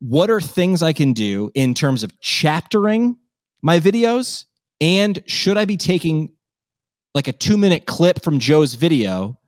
[0.00, 3.16] what are things I can do in terms of chaptering
[3.62, 4.44] my videos?
[4.80, 6.32] And should I be taking
[7.14, 9.38] like a two minute clip from Joe's video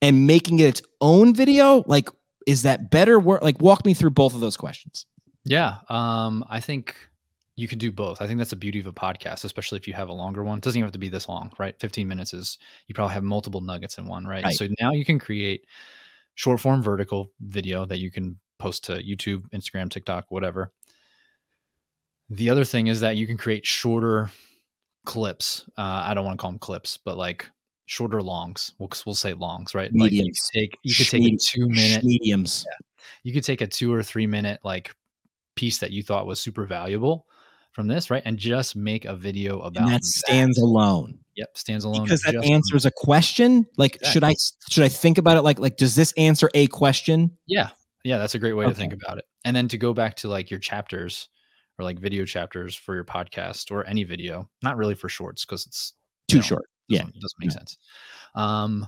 [0.00, 1.84] and making it its own video?
[1.86, 2.08] Like,
[2.46, 3.42] is that better work?
[3.42, 5.06] Like, walk me through both of those questions.
[5.44, 6.96] Yeah, um, I think
[7.56, 8.22] you could do both.
[8.22, 10.58] I think that's the beauty of a podcast, especially if you have a longer one.
[10.58, 11.78] It doesn't even have to be this long, right?
[11.78, 14.44] 15 minutes is you probably have multiple nuggets in one, right?
[14.44, 14.54] Right.
[14.54, 15.66] So now you can create
[16.34, 20.72] short form vertical video that you can post to YouTube, Instagram, TikTok, whatever.
[22.30, 24.30] The other thing is that you can create shorter
[25.04, 25.66] clips.
[25.76, 27.50] Uh, I don't want to call them clips, but like
[27.84, 28.72] shorter longs.
[28.78, 29.90] We'll, we'll say longs, right?
[29.94, 32.64] Like you could take you could take a two minute mediums.
[33.24, 34.94] you could take a two or three minute like
[35.54, 37.26] piece that you thought was super valuable
[37.72, 38.22] from this, right?
[38.24, 42.04] And just make a video about And that stands alone Yep, stands alone.
[42.04, 43.66] because that answers a question.
[43.78, 44.34] Like, should I
[44.68, 47.36] should I think about it like like does this answer a question?
[47.46, 47.70] Yeah,
[48.04, 49.24] yeah, that's a great way to think about it.
[49.44, 51.28] And then to go back to like your chapters
[51.78, 55.64] or like video chapters for your podcast or any video, not really for shorts because
[55.66, 55.94] it's
[56.28, 56.64] Too know, short.
[56.88, 56.98] Yeah.
[56.98, 57.56] doesn't, doesn't make Yeah.
[57.56, 57.78] sense.
[58.34, 58.86] Um,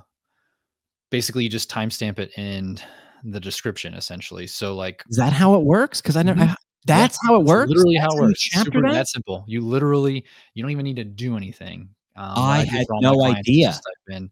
[1.11, 2.79] basically, you just timestamp it in
[3.25, 4.47] the description essentially.
[4.47, 6.03] So like Is that how it works?
[6.03, 6.41] Because I never.
[6.41, 6.51] Mhm.
[6.51, 7.71] I- that's how it works.
[7.71, 8.51] Literally That's how it works.
[8.51, 9.09] Super that?
[9.09, 9.45] simple.
[9.47, 10.25] You literally
[10.55, 11.89] you don't even need to do anything.
[12.17, 13.75] Um, I do had no idea.
[14.09, 14.31] in-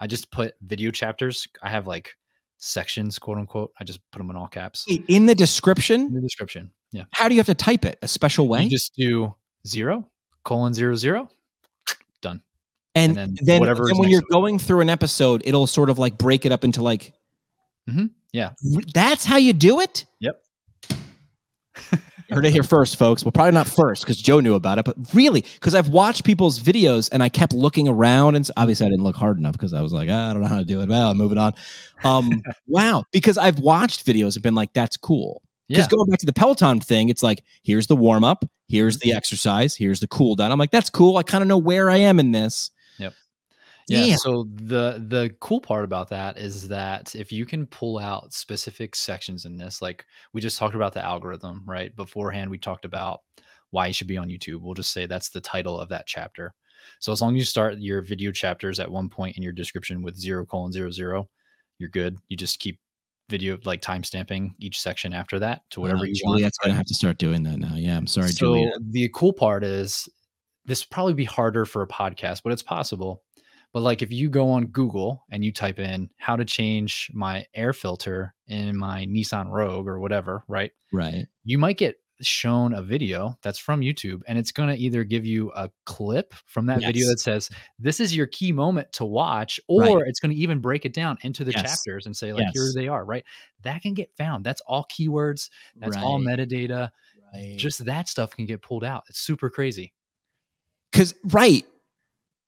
[0.00, 1.46] I just put video chapters.
[1.62, 2.14] I have like
[2.58, 3.72] sections, quote unquote.
[3.78, 6.02] I just put them in all caps in the description.
[6.02, 6.70] in the description.
[6.92, 7.98] Yeah, How do you have to type it?
[8.02, 8.62] A special way?
[8.62, 9.34] you just do
[9.66, 10.08] zero
[10.44, 11.28] colon zero zero.
[12.20, 12.40] Done.
[12.94, 15.98] and, and then, then whatever then when you're going through an episode, it'll sort of
[15.98, 17.12] like break it up into like.
[17.88, 18.06] Mm-hmm.
[18.32, 18.50] yeah.
[18.94, 20.06] That's how you do it.
[20.20, 20.40] Yep.
[22.30, 23.22] Heard it here first, folks.
[23.24, 26.58] Well, probably not first because Joe knew about it, but really, because I've watched people's
[26.58, 29.82] videos and I kept looking around, and obviously I didn't look hard enough because I
[29.82, 30.88] was like, "Ah, I don't know how to do it.
[30.88, 31.52] Well, I'm moving on.
[32.02, 35.42] Um, wow, because I've watched videos and been like, that's cool.
[35.68, 35.96] Because Yeah.
[35.96, 39.08] going back to the Peloton thing, it's like, here's the warm up, here's Mm-hmm.
[39.10, 40.50] the exercise, here's the cool down.
[40.50, 41.16] I'm like, that's cool.
[41.18, 42.70] I kind of know where I am in this.
[43.86, 44.04] Yeah.
[44.04, 44.16] Yeah.
[44.16, 48.96] So the the cool part about that is that if you can pull out specific
[48.96, 51.94] sections in this, like we just talked about the algorithm, right?
[51.94, 53.20] Beforehand, we talked about
[53.70, 54.60] why you should be on YouTube.
[54.62, 56.54] We'll just say that's the title of that chapter.
[57.00, 60.02] So as long as you start your video chapters at one point in your description
[60.02, 61.28] with zero colon zero zero,
[61.78, 62.16] you're good.
[62.28, 62.78] You just keep
[63.28, 66.38] video like time stamping each section after that to whatever Uh, you want.
[66.38, 67.74] Juliet's gonna have to start doing that now.
[67.74, 68.72] Yeah, I'm sorry, so Juliet.
[68.92, 70.08] the cool part is
[70.66, 73.22] this would probably be harder for a podcast, but it's possible.
[73.74, 77.44] But like if you go on Google and you type in how to change my
[77.54, 80.70] air filter in my Nissan Rogue or whatever, right?
[80.92, 81.26] Right.
[81.44, 85.26] You might get shown a video that's from YouTube and it's going to either give
[85.26, 87.50] you a clip from that video that says
[87.80, 90.06] this is your key moment to watch or Right.
[90.06, 91.62] it's going to even break it down into the Yes.
[91.62, 93.24] chapters and say like here they are, right?
[93.62, 94.44] That can get found.
[94.46, 95.50] That's all keywords,
[95.80, 96.90] that's all metadata
[97.32, 97.56] Right.
[97.58, 99.02] just that stuff can get pulled out.
[99.08, 99.92] It's super crazy.
[100.92, 101.66] because right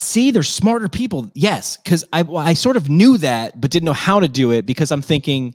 [0.00, 3.92] see there's smarter people yes because I, I sort of knew that but didn't know
[3.92, 5.54] how to do it because i'm thinking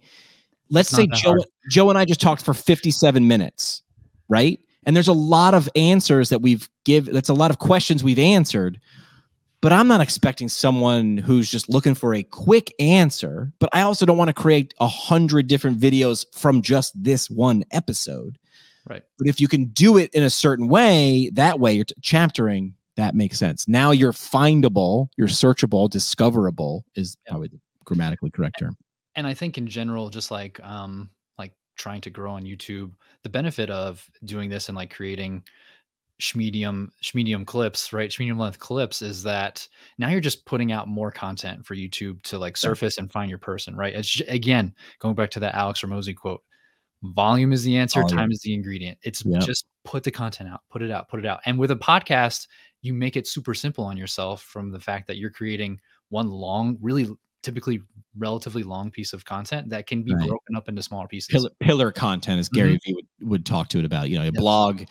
[0.70, 1.46] let's say joe hard.
[1.70, 3.84] joe and i just talked for 57 minutes
[4.30, 8.04] right and there's a lot of answers that we've give that's a lot of questions
[8.04, 8.80] we've answered
[9.62, 13.54] but I'm not expecting someone who's just looking for a quick answer.
[13.60, 17.64] But I also don't want to create a hundred different videos from just this one
[17.72, 18.40] episode.
[18.90, 19.04] Right.
[19.20, 22.74] But if you can do it in a certain way, that way you're t- chaptering,
[22.98, 23.68] that makes sense.
[23.68, 27.32] Now you're findable, you're searchable, discoverable is Yeah.
[27.32, 28.76] probably the grammatically correct term.
[29.16, 32.92] and I think in general, just like um like trying to grow on YouTube,
[33.24, 35.44] the benefit of doing this and like creating
[36.22, 38.10] schmedium schmedium clips, right?
[38.12, 39.68] Schmedium length clips is that
[39.98, 43.40] now you're just putting out more content for YouTube to like surface and find your
[43.40, 43.96] person, right?
[43.96, 46.42] It's j- again going back to that Alex Hormozi quote.
[47.04, 48.18] Volume is the answer, Volume.
[48.20, 49.00] time is the ingredient.
[49.02, 49.42] It's Yep.
[49.42, 51.40] just put the content out, put it out, put it out.
[51.48, 52.46] And with a podcast,
[52.82, 55.80] you make it super simple on yourself from the fact that you're creating
[56.10, 57.08] one long, really
[57.44, 57.82] typically
[58.18, 60.28] relatively long piece of content that can be Right.
[60.28, 61.28] broken up into smaller pieces.
[61.28, 62.92] Pillar, pillar content, as Gary mm-hmm.
[62.92, 64.34] Vee would, would talk to it about, you know, a Yep.
[64.36, 64.84] blog,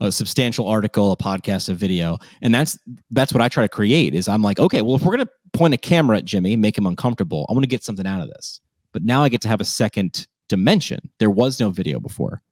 [0.00, 2.18] a substantial article, a podcast, a video.
[2.40, 2.78] And that's
[3.10, 5.74] that's what I try to create is I'm like, okay, well, if we're gonna point
[5.74, 8.60] a camera at Jimmy, make him uncomfortable, I want to get something out of this.
[8.92, 11.10] But now I get to have a second dimension.
[11.18, 12.42] There was no video before.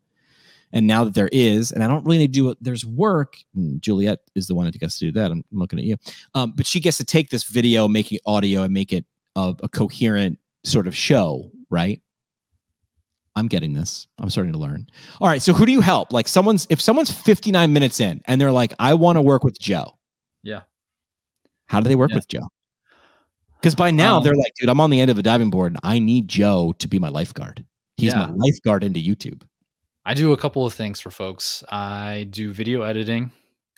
[0.76, 3.38] And now that there is, and I don't really need to do it, there's work.
[3.54, 5.30] and Juliet is the one that gets to do that.
[5.30, 5.96] I'm looking at you.
[6.34, 9.06] Um, but she gets to take this video, make it audio, and make it
[9.36, 12.02] a, a coherent sort of show, right?
[13.36, 14.06] I'm getting this.
[14.18, 14.86] I'm starting to learn.
[15.18, 15.40] All right.
[15.40, 16.12] So who do you help?
[16.12, 19.58] Like someone's if someone's 59 minutes in and they're like, I want to work with
[19.58, 19.96] Joe.
[20.42, 20.60] Yeah.
[21.68, 22.16] How do they work Yeah.
[22.16, 22.48] with Joe?
[23.60, 25.72] Because by now Um, they're like, dude, I'm on the end of a diving board
[25.72, 27.64] and I need Joe to be my lifeguard.
[27.96, 29.40] He's my lifeguard into YouTube.
[30.06, 31.64] I do a couple of things for folks.
[31.68, 33.32] I do video editing.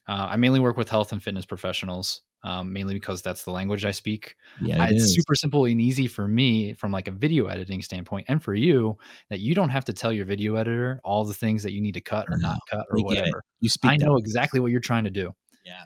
[0.06, 3.84] Uh, I mainly work with health and fitness professionals, um, mainly because that's the language
[3.86, 4.36] I speak.
[4.60, 8.26] Yeah, I- it's super simple and easy for me from like a video editing standpoint
[8.28, 8.96] and for you
[9.30, 11.94] that you don't have to tell your video editor all the things that you need
[11.94, 13.04] to cut or No, not cut or it.
[13.04, 13.42] whatever.
[13.60, 13.90] You speak.
[13.90, 14.18] I know way.
[14.20, 15.34] exactly what you're trying to do.
[15.64, 15.84] Yeah.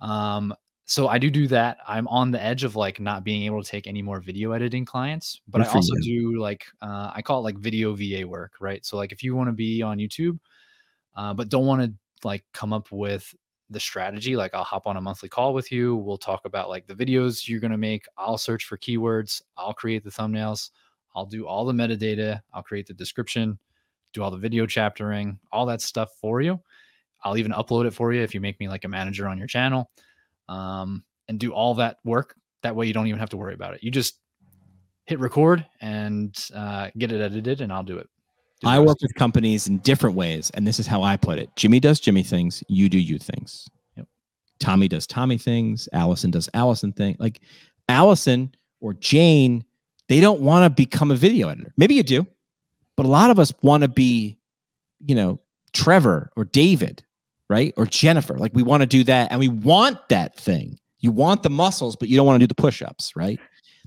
[0.00, 0.52] Um,
[0.88, 1.76] so I do do that.
[1.86, 4.86] I'm on the edge of like not being able to take any more video editing
[4.86, 8.52] clients, but Good I also do like uh, I call it like video VA work,
[8.58, 8.84] right?
[8.86, 10.38] So like if you want to be on YouTube,
[11.14, 11.92] uh, but don't want to
[12.26, 13.34] like come up with
[13.68, 15.94] the strategy, like I'll hop on a monthly call with you.
[15.94, 18.06] We'll talk about like the videos you're gonna make.
[18.16, 19.42] I'll search for keywords.
[19.58, 20.70] I'll create the thumbnails.
[21.14, 22.40] I'll do all the metadata.
[22.54, 23.58] I'll create the description,
[24.14, 26.58] do all the video chaptering, all that stuff for you.
[27.24, 29.48] I'll even upload it for you if you make me like a manager on your
[29.48, 29.90] channel
[30.48, 32.34] um, and do all that work.
[32.62, 33.82] That way you don't even have to worry about it.
[33.82, 34.18] You just
[35.06, 38.08] hit record and uh, get it edited, and I'll do it.
[38.60, 41.54] Do I work with companies in different ways, and this is how I put it.
[41.54, 43.68] Jimmy does Jimmy things, you do you things.
[43.96, 44.08] Yep.
[44.58, 47.16] Tommy does Tommy things, Allison does Allison thing.
[47.20, 47.40] Like
[47.88, 49.64] Allison or Jane,
[50.08, 51.72] they don't want to become a video editor.
[51.76, 52.26] Maybe you do,
[52.96, 54.36] but a lot of us want to be,
[55.06, 55.40] you know,
[55.72, 57.04] Trevor or David,
[57.48, 57.72] right?
[57.76, 58.36] Or Jennifer.
[58.36, 60.78] Like we want to do that and we want that thing.
[61.00, 63.38] You want the muscles, but you don't want to do the push-ups, right?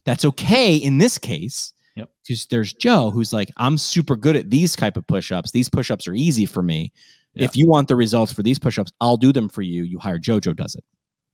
[0.06, 1.74] That's okay in this case.
[1.96, 2.10] Yep.
[2.24, 5.52] Because there's Joe who's like, I'm super good at these type of push-ups.
[5.52, 6.94] These push-ups are easy for me.
[7.34, 7.46] Yeah.
[7.46, 9.84] If you want the results for these push-ups, I'll do them for you.
[9.84, 10.86] You hire Jojo does it.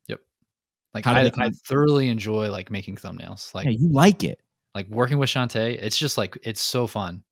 [0.08, 0.20] Yep.
[0.96, 3.54] Like how I, I thoroughly enjoy like making thumbnails.
[3.54, 4.42] Like yeah, you like it.
[4.78, 5.82] like working with Shantae.
[5.82, 7.24] It's just like it's so fun.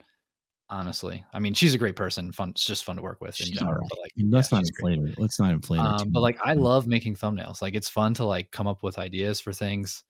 [0.69, 2.31] Honestly, I mean, she's a great person.
[2.31, 2.49] Fun.
[2.49, 3.39] It's just fun to work with.
[3.39, 3.87] in She's general, right.
[3.89, 4.97] But like, let's yeah, not great.
[4.97, 5.21] inflate her.
[5.21, 5.85] Let's not inflate her.
[5.87, 8.97] um, but like i love making thumbnails like it's fun to like come up with
[8.97, 10.03] ideas for things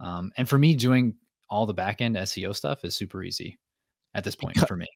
[0.00, 1.14] um, and for me doing
[1.48, 3.58] all the back end seo stuff is super easy
[4.14, 4.88] at this point Becau- for me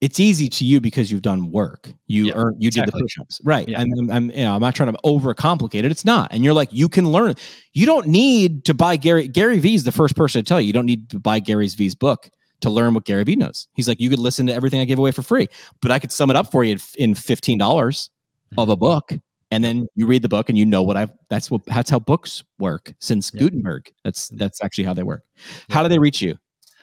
[0.00, 1.90] it's easy to you because you've done work.
[2.08, 3.66] You Yeah, earn, you did the push-ups, right?
[3.66, 3.80] Yeah.
[3.80, 5.86] And I'm, I'm, you know, I'm not trying to overcomplicate it.
[5.86, 6.30] It's not.
[6.30, 7.36] And you're like, you can learn.
[7.72, 9.28] You don't need to buy Gary.
[9.28, 11.72] Gary Vee is the first person to tell you you don't need to buy Gary's
[11.74, 12.28] V's book
[12.64, 13.68] to learn what Gary Vee knows.
[13.74, 15.48] He's like, you could listen to everything I give away for free,
[15.80, 18.10] but I could sum it up for you in, in fifteen dollars
[18.58, 18.80] of a mm-hmm.
[18.80, 19.12] book,
[19.50, 21.10] and then you read the book and you know what I've.
[21.30, 21.64] That's what.
[21.66, 23.40] That's how books work since Yeah.
[23.40, 23.92] Gutenberg.
[24.02, 24.38] That's mm-hmm.
[24.38, 25.22] that's actually how they work.
[25.70, 26.36] How do they reach you?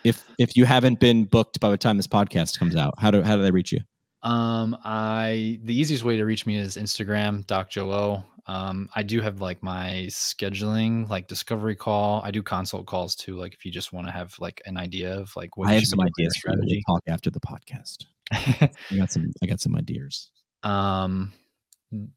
[0.04, 3.22] If if you haven't been booked by the time this podcast comes out, how do
[3.22, 3.82] how do they reach you?
[4.24, 9.02] Um i the easiest way to reach me is instagram doc joe o um i
[9.04, 13.66] do have like my scheduling like discovery call i do consult calls too like if
[13.66, 16.04] you just want to have like an idea of like what I have some be
[16.04, 16.82] for your ideas for you.
[16.88, 18.06] We'll talk after the podcast.
[18.32, 19.32] I got some.
[19.44, 20.30] I got some ideas.
[20.64, 21.34] um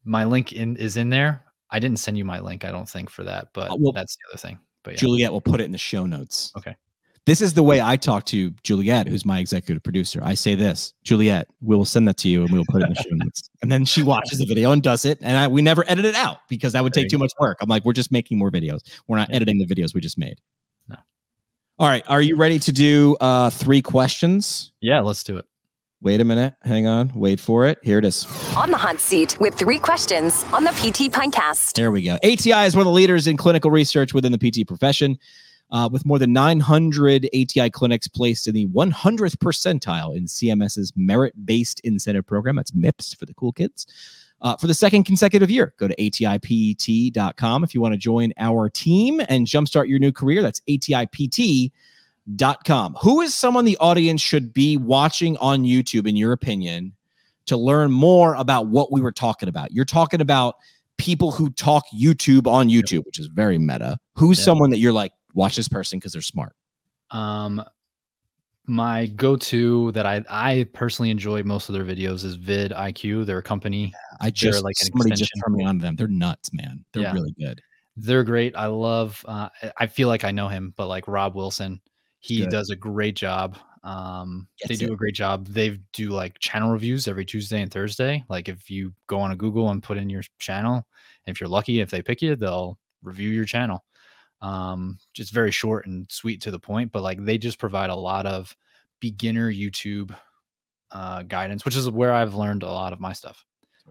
[0.05, 3.09] my link in is in there i didn't send you my link i don't think
[3.09, 5.65] for that but Uh, well, that's the other thing but yeah Juliet will put it
[5.65, 6.51] in the show notes.
[6.57, 6.75] Okay.
[7.25, 10.21] This is the way I talk to Juliet, who's my executive producer.
[10.23, 12.85] I say this, Juliet, we will send that to you and we will put it
[12.85, 13.49] in the show notes.
[13.63, 15.17] And then she watches the video and does it.
[15.21, 17.57] And I, we never edit it out because that would take too much work.
[17.61, 18.81] I'm like, we're just making more videos.
[19.07, 20.39] We're not editing the videos we just made.
[20.87, 20.97] No.
[21.79, 22.03] All right.
[22.07, 24.71] Are you ready to do uh, three questions?
[24.81, 25.45] yeah let's do it
[26.05, 26.53] Wait a minute.
[26.61, 27.11] Hang on.
[27.15, 27.79] Wait for it.
[27.81, 28.27] Here it is.
[28.55, 31.73] On the hot seat with three questions on the PT Pintcast.
[31.73, 32.15] There we go.
[32.17, 35.17] ATI is one of the leaders in clinical research within the PT profession,
[35.75, 41.81] uh, with more than 900 ATI clinics placed in the 100th percentile in CMS's merit-based
[41.81, 42.55] incentive program.
[42.55, 43.85] That's MIPS for the cool kids.
[44.41, 48.69] Uh, for the second consecutive year, go to atipt.com if you want to join our
[48.69, 50.41] team and jumpstart your new career.
[50.41, 51.71] That's atipt.com.
[53.01, 56.93] Who is someone the audience should be watching on YouTube, in your opinion,
[57.47, 59.73] to learn more about what we were talking about?
[59.73, 60.55] You're talking about
[60.97, 63.97] people who talk YouTube on YouTube, which is very meta.
[64.15, 64.45] Who's Yeah.
[64.45, 66.55] someone that you're like, watch this person because they're smart?
[67.11, 67.63] Um,
[68.67, 73.25] my go-to that I I personally enjoy most of their videos is vidIQ.
[73.25, 73.93] They're a company.
[74.21, 75.95] I just like an somebody just turned me on to them.
[75.95, 76.83] They're nuts, man.
[76.91, 77.13] They're Yeah.
[77.13, 77.61] really good.
[77.95, 78.55] They're great.
[78.55, 79.23] I love.
[79.27, 81.79] Uh, I- feel like I know him, but like Rob Wilson,
[82.19, 82.49] he Good.
[82.49, 83.57] does a great job.
[83.83, 84.93] Um, they do it.
[84.93, 85.45] a great job.
[85.45, 88.23] They do like channel reviews every Tuesday and Thursday.
[88.29, 90.87] Like if you go on a Google and put in your channel,
[91.27, 93.85] if you're lucky, if they pick you, they'll review your channel.
[94.41, 97.95] Um, just very short and sweet to the point, but like they just provide a
[97.95, 98.55] lot of
[98.99, 100.15] beginner YouTube
[100.91, 103.43] uh, guidance, which is where I've learned a lot of my stuff.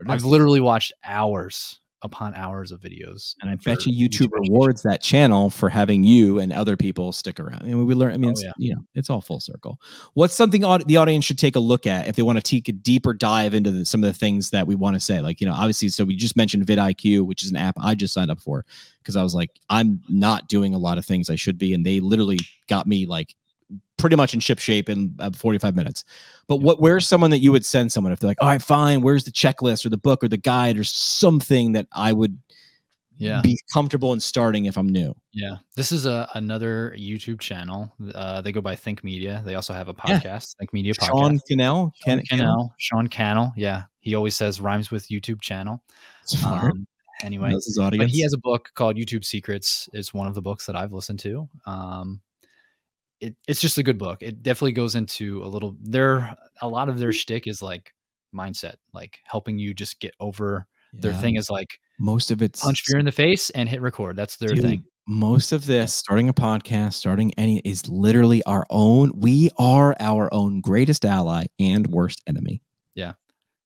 [0.09, 3.35] I've literally watched hours upon hours of videos.
[3.41, 6.77] And I mm, for bet you YouTube rewards that channel for having you and other
[6.77, 7.63] people stick around.
[7.63, 8.13] I mean, we learn.
[8.13, 8.53] I mean, Oh, it's, yeah.
[8.59, 9.81] you know, it's all full circle.
[10.13, 12.69] What's something aud- the audience should take a look at if they want to take
[12.69, 15.21] a deeper dive into the, some of the things that we want to say?
[15.21, 18.15] Like, you know, obviously, so we just mentioned vidIQ, which is an app I just
[18.15, 18.65] signed up for
[18.99, 21.85] because I was like, I'm not doing a lot of things I should be, and
[21.85, 22.39] they literally
[22.69, 23.35] got me like
[23.97, 26.05] pretty much in ship shape in uh, 45 minutes.
[26.47, 29.01] But what where's someone that you would send someone if they're like, all right, fine,
[29.01, 32.39] where's the checklist or the book or the guide or something that I would
[33.17, 33.41] Yeah.
[33.43, 35.15] be comfortable in starting if I'm new.
[35.33, 37.93] Yeah, this is a another YouTube channel.
[38.15, 39.43] Uh, they go by Think Media.
[39.47, 40.19] They also have a Yeah.
[40.21, 41.41] podcast, Think Media Sean Podcast.
[41.49, 43.53] Cannell, Sean Can- Cannell, Sean Cannell.
[43.57, 45.81] Yeah, he always says rhymes with YouTube channel.
[46.45, 46.87] Um,
[47.23, 48.13] anyway, Knows his but audience.
[48.13, 49.89] he has a book called YouTube Secrets.
[49.93, 51.49] It's one of the books that I've listened to.
[51.67, 52.21] Um,
[53.25, 54.19] it, it's just a good book.
[54.23, 55.77] It definitely goes into a little.
[55.81, 57.93] Their a lot of their shtick is like
[58.35, 60.67] mindset, like helping you just get over.
[60.93, 64.15] Their thing is like most of it's punch fear in the face and hit record.
[64.15, 64.85] That's their Dude, thing.
[65.09, 69.11] Most of this, starting a podcast, starting any, is literally our own.
[69.19, 72.63] We are our own greatest ally and worst enemy.
[72.95, 73.15] Yeah.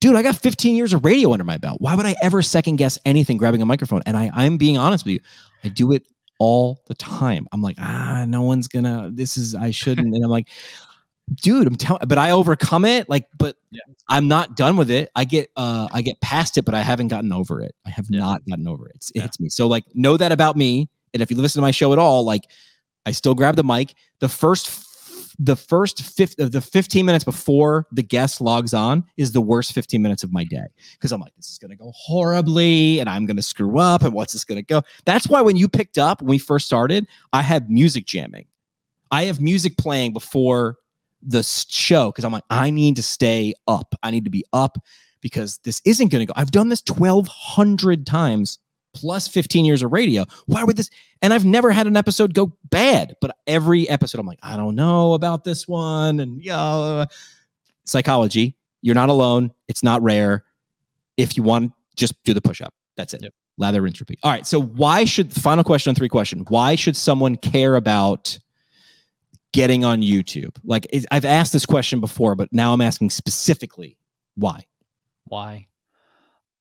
[0.01, 1.81] Dude, I got 15 years of radio under my belt.
[1.81, 4.03] Why would I ever second guess anything grabbing a microphone?
[4.07, 5.21] And I, I'm being honest with you.
[5.65, 6.07] I do it
[6.39, 7.47] all the time.
[7.53, 10.15] I'm like, ah, no one's gonna, this is, I shouldn't.
[10.15, 10.49] And I'm like,
[11.35, 13.09] dude, I'm telling, but I overcome it.
[13.09, 13.81] Like, but Yeah.
[14.09, 15.11] I'm not done with it.
[15.15, 17.75] I get, uh, I get past it, but I haven't gotten over it.
[17.87, 18.21] I have Yeah.
[18.21, 18.93] not gotten over it.
[18.97, 19.23] It's, it Yeah.
[19.23, 19.49] hits me.
[19.49, 20.89] So, like, know that about me.
[21.13, 22.45] And if you listen to my show at all, like,
[23.05, 23.95] I still grab the mic.
[24.21, 24.69] The first,
[25.39, 29.41] the first fifth uh, of the 15 minutes before the guest logs on is the
[29.41, 32.99] worst 15 minutes of my day because I'm like, this is going to go horribly
[32.99, 34.03] and I'm going to screw up.
[34.03, 34.83] And what's this going to go?
[35.05, 38.47] That's why when you picked up, when we first started, I had music jamming.
[39.11, 40.77] I have music playing before
[41.23, 43.95] the show because I'm like, I need to stay up.
[44.03, 44.79] I need to be up
[45.21, 46.33] because this isn't going to go.
[46.37, 48.59] I've done this 1,200 times
[48.95, 50.25] plus 15 years of radio.
[50.47, 50.91] Why would this?
[51.23, 54.75] And I've never had an episode go bad, but every episode I'm like, I don't
[54.75, 56.21] know about this one.
[56.21, 57.07] And yeah,
[57.85, 59.53] psychology, you're not alone.
[59.69, 60.45] It's not rare.
[61.17, 62.75] If you want, just do the push up.
[62.97, 63.23] That's it.
[63.23, 63.35] Yep.
[63.59, 64.21] Lather, rinse, repeat.
[64.23, 64.47] All right.
[64.47, 68.39] So, why should, final question on three question, why should someone care about
[69.53, 70.57] getting on YouTube?
[70.65, 73.97] Like, I've asked this question before, but now I'm asking specifically
[74.37, 74.65] why.
[75.25, 75.67] Why?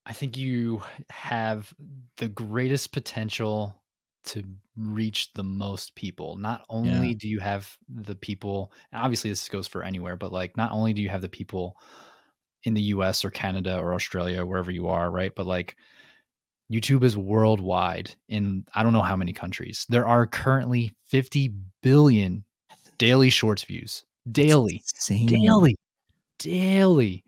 [0.08, 1.74] I think you have
[2.16, 3.76] the greatest potential
[4.28, 4.44] to
[4.78, 6.38] reach the most people.
[6.38, 10.72] Not only do you have the people, obviously this goes for anywhere, but like not
[10.72, 11.76] only do you have the people
[12.64, 15.34] in the US or Canada or Australia, wherever you are, right?
[15.36, 15.76] But like
[16.72, 19.86] YouTube is worldwide in I don't know how many countries.
[19.90, 21.54] There are currently 50
[21.84, 22.46] billion
[22.98, 24.06] daily shorts views.
[24.32, 24.84] Daily.
[25.10, 25.76] Daily.
[26.40, 27.26] Daily.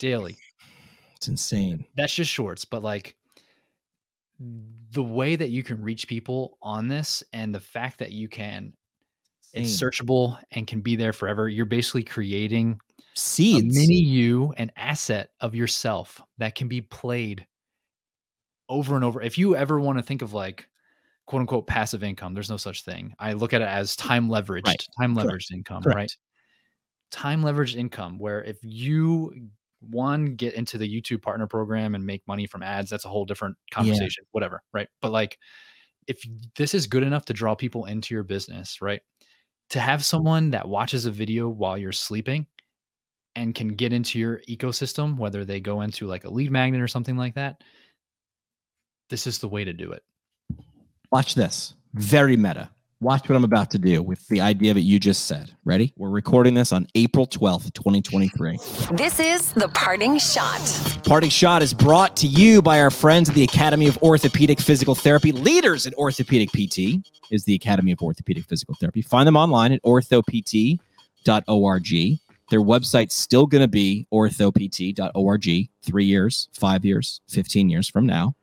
[0.00, 0.36] Daily
[1.24, 1.86] It's insane.
[1.96, 3.16] that's just shorts but like
[4.90, 8.74] the way that you can reach people on this and the fact that you can
[9.54, 13.74] it's searchable and can be there forever you're basically creating a Seeds.
[13.74, 17.46] mini you an asset of yourself that can be played
[18.68, 20.68] over and over if you ever want to think of like
[21.24, 24.88] quote unquote passive income there's no such thing i look at it as time leveraged
[25.00, 25.30] time Correct.
[25.30, 25.96] leveraged income Correct.
[25.96, 26.16] right
[27.10, 29.32] time leveraged income where if you
[29.90, 33.24] one get into the youtube partner program and make money from ads that's a whole
[33.24, 35.38] different conversation whatever right but like
[36.06, 36.22] if
[36.56, 39.00] this is good enough to draw people into your business right
[39.70, 42.46] to have someone that watches a video while you're sleeping
[43.36, 46.88] and can get into your ecosystem, whether they go into like a lead magnet or
[46.88, 47.62] something like that,
[49.10, 50.02] this is the way to do it.
[51.10, 51.74] Watch this.
[51.94, 52.70] Very meta.
[53.04, 55.50] Watch what I'm about to do with the idea that you just said.
[55.66, 55.92] Ready?
[55.98, 58.56] We're recording this on April 12th, 2023.
[58.92, 60.58] This is the parting shot.
[61.04, 64.94] Parting Shot is brought to you by our friends at the Academy of Orthopedic Physical
[64.94, 65.32] Therapy.
[65.32, 69.02] Leaders in orthopedic PT is the Academy of Orthopedic Physical Therapy.
[69.02, 70.78] Find them online at orthopt.org.
[72.50, 78.34] Their website's still going to be orthopt.org three years, five years, 15 years from now.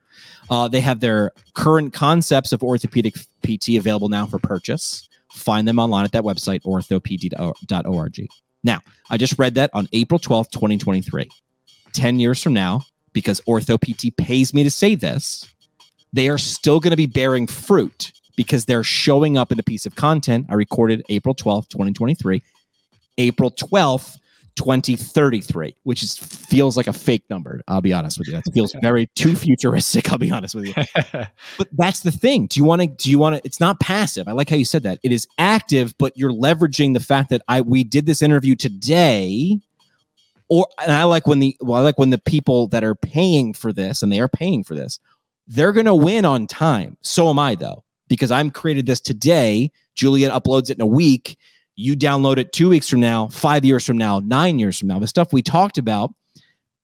[0.49, 5.07] Uh, they have their current concepts of orthopedic PT available now for purchase.
[5.31, 8.27] Find them online at that website, orthopt.org.
[8.63, 8.79] Now,
[9.09, 11.29] I just read that on April 12th, 2023.
[11.93, 12.83] 10 years from now,
[13.13, 15.47] because OrthoPT pays me to say this,
[16.13, 19.85] they are still going to be bearing fruit because they're showing up in a piece
[19.85, 20.45] of content.
[20.49, 22.41] I recorded April 12th, 2023,
[23.17, 24.17] April 12th,
[24.55, 27.61] 2033, which is feels like a fake number.
[27.67, 28.33] I'll be honest with you.
[28.33, 30.11] That feels very too futuristic.
[30.11, 30.73] I'll be honest with you.
[31.57, 32.47] But that's the thing.
[32.47, 32.87] Do you want to?
[32.87, 33.41] Do you want to?
[33.43, 34.27] It's not passive.
[34.27, 34.99] I like how you said that.
[35.03, 39.59] It is active, but you're leveraging the fact that I we did this interview today.
[40.49, 43.53] Or and I like when the well, I like when the people that are paying
[43.53, 44.99] for this and they are paying for this,
[45.47, 46.97] they're gonna win on time.
[47.01, 49.71] So am I though, because I'm created this today.
[49.95, 51.37] Julian uploads it in a week.
[51.75, 54.99] You download it two weeks from now, five years from now, nine years from now.
[54.99, 56.13] The stuff we talked about,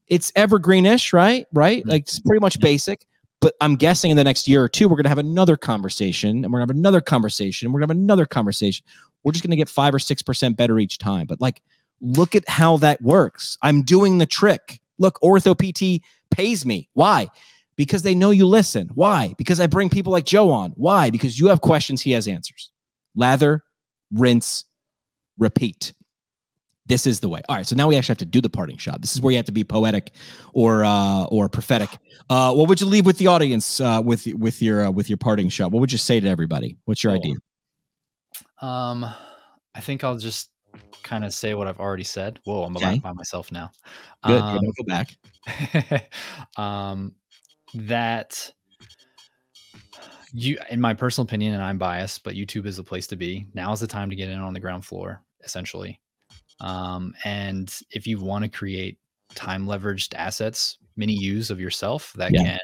[0.08, 1.46] it's evergreenish, right?
[1.54, 1.84] Right?
[1.84, 1.90] Mhm.
[1.92, 3.06] Like it's pretty much basic.
[3.40, 6.52] But I'm guessing in the next year or two, we're gonna have another conversation, and
[6.52, 8.84] we're gonna have another conversation, and we're gonna have another conversation.
[9.24, 11.28] We're just gonna get five or six percent better each time.
[11.28, 11.62] But like,
[12.02, 13.58] look at how that works.
[13.62, 14.80] I'm doing the trick.
[14.98, 16.02] Look, OrthoPT
[16.32, 16.90] pays me.
[16.94, 17.28] Why?
[17.76, 18.90] Because they know you listen.
[18.96, 19.36] Why?
[19.38, 20.72] Because I bring people like Joe on.
[20.72, 21.12] Why?
[21.12, 22.72] Because you have questions, he has answers.
[23.16, 23.64] Lather,
[24.12, 24.66] rinse,
[25.38, 25.94] repeat.
[26.86, 27.42] This is the way.
[27.50, 27.68] All right.
[27.68, 29.02] So now we actually have to do the parting shot.
[29.02, 30.12] This is where you have to be poetic
[30.54, 31.98] or uh or prophetic.
[32.30, 35.18] Uh what would you leave with the audience uh with with your uh, with your
[35.18, 35.72] parting shot?
[35.72, 36.78] What would you say to everybody?
[36.86, 37.22] What's your Cool.
[37.22, 37.36] idea?
[38.62, 39.06] Um,
[39.76, 40.50] I think I'll just
[41.04, 42.40] kind of say what I've already said.
[42.44, 42.96] Whoa, I'm Okay.
[42.96, 43.72] back by myself now.
[44.26, 44.42] Good.
[44.42, 46.10] Um, go back.
[46.58, 47.14] um,
[47.74, 48.52] that
[50.34, 53.48] you, in my personal opinion, and I'm biased, but YouTube is the place to be.
[53.54, 56.00] Now is the time to get in on the ground floor, essentially.
[56.60, 58.98] Um, and if you want to create
[59.36, 62.44] time leveraged assets, mini use of yourself that Yeah.
[62.44, 62.60] can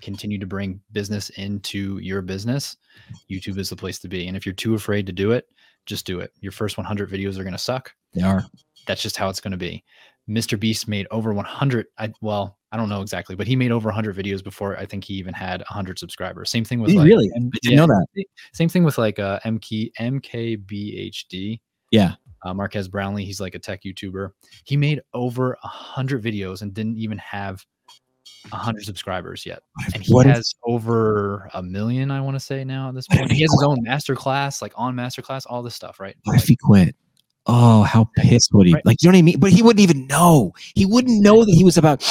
[0.00, 2.76] continue to bring business into your business,
[3.30, 4.26] YouTube is the place to be.
[4.28, 5.46] And if you're too afraid to do it,
[5.86, 6.32] just do it.
[6.40, 8.44] Your first 100 videos are going to suck They are.
[8.86, 9.84] that's just how it's going to be.
[10.28, 10.58] Mr.
[10.60, 11.86] Beast made over 100.
[11.98, 15.04] I well, I don't know exactly, but he made over 100 videos before I think
[15.04, 16.50] he even had 100 subscribers.
[16.50, 17.30] Same thing with like, really?
[17.34, 18.24] I didn't know that.
[18.52, 21.60] Same thing with like uh, MK MKBHD.
[21.90, 22.14] Yeah.
[22.44, 24.30] Uh, Marques Brownlee, he's like a tech YouTuber.
[24.64, 27.64] He made over a 100 videos and didn't even have
[28.52, 29.62] a 100 subscribers yet.
[29.94, 33.32] And he What has over a million, I want to say now at this point.
[33.32, 36.14] he has his own master class, like on master class, all this stuff, right?
[36.24, 36.94] What if he quit?
[37.46, 38.74] Oh, how pissed would he?
[38.74, 38.84] Right.
[38.86, 39.40] Like, you know what I mean?
[39.40, 40.52] But he wouldn't even know.
[40.74, 42.02] He wouldn't know that he was about.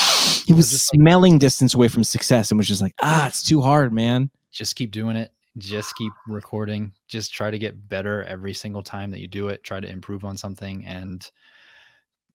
[0.46, 3.62] He was like- smelling distance away from success and was just like, ah, it's too
[3.62, 4.30] hard, man.
[4.52, 9.12] just keep doing it just keep recording just try to get better every single time
[9.12, 11.32] that you do it try to improve on something and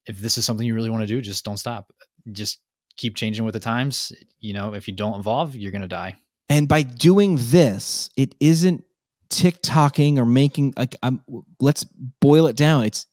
[0.07, 1.93] if this is something you really want to do just don't stop
[2.33, 2.61] just
[2.97, 6.17] keep changing with the times you know if you don't evolve you're going to die
[6.49, 8.85] And by doing this, it isn't
[9.31, 11.23] TikToking or making like I'm.
[11.61, 11.85] Let's
[12.21, 12.85] boil it down.
[12.85, 13.07] It's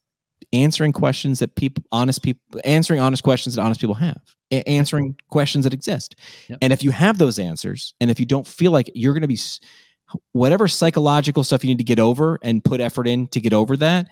[0.52, 4.20] answering questions that people, honest people, answering honest questions that honest people have,
[4.50, 6.16] answering questions that exist.
[6.48, 6.58] Yep.
[6.60, 9.28] And if you have those answers, and if you don't feel like you're going to
[9.28, 9.38] be,
[10.32, 13.76] whatever psychological stuff you need to get over and put effort in to get over
[13.78, 14.08] that,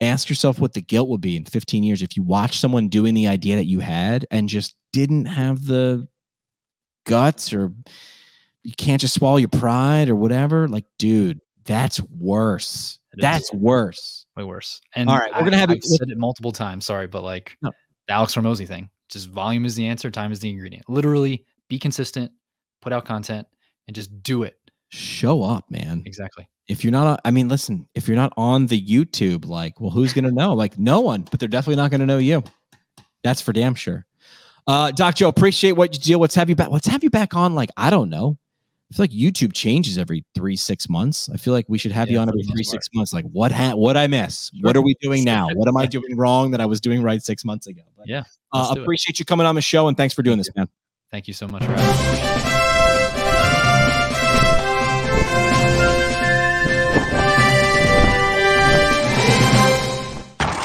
[0.00, 3.14] ask yourself what the guilt would be in 15 years if you watch someone doing
[3.14, 6.06] the idea that you had and just didn't have the
[7.06, 7.72] guts or
[8.62, 10.68] you can't just swallow your pride or whatever.
[10.68, 12.98] Like, dude, that's worse.
[13.12, 13.22] It is.
[13.22, 14.26] That's worse.
[14.36, 16.86] way worse and All right, we're gonna I- have I've it- said it multiple times
[16.86, 17.72] sorry but like No.
[18.06, 21.76] the alex Hormozi thing just volume is the answer time is the ingredient literally be
[21.76, 22.30] consistent
[22.80, 23.48] put out content
[23.88, 24.59] and just do it
[24.90, 26.02] Show up, man.
[26.04, 29.90] exactly If you're not, I mean, listen, if you're not on the YouTube, like, well,
[29.90, 30.52] who's gonna know?
[30.54, 32.42] Like, no one, but they're definitely not gonna know you.
[33.22, 34.06] That's for damn sure.
[34.66, 36.18] Uh, Doc Joe, appreciate what you do.
[36.18, 36.70] Let's have you back.
[36.70, 37.54] Let's have you back on.
[37.54, 38.38] Like, I don't know.
[38.90, 41.30] I feel like YouTube changes every three, six months.
[41.32, 43.12] I feel like we should have you on every three, six months.
[43.12, 44.50] Like, what ha- what I miss?
[44.60, 45.48] What are we doing now?
[45.54, 47.82] What am I doing wrong that I was doing right six months ago?
[47.96, 48.82] But, yeah uh, let's it.
[48.82, 50.68] appreciate you coming on the show and thanks for doing this, man.
[51.10, 52.49] thank you so much for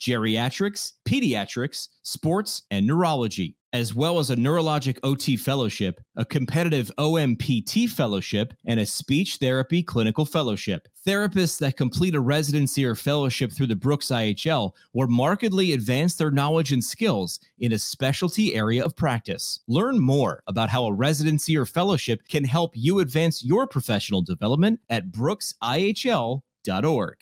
[0.00, 7.90] geriatrics, pediatrics, sports, and neurology, as well as a neurologic OT fellowship, a competitive OMPT
[7.90, 10.86] fellowship, and a speech therapy clinical fellowship.
[11.06, 16.30] Therapists that complete a residency or fellowship through the Brooks IHL will markedly advance their
[16.30, 19.60] knowledge and skills in a specialty area of practice.
[19.66, 24.78] Learn more about how a residency or fellowship can help you advance your professional development
[24.88, 27.16] at brooksihl.org.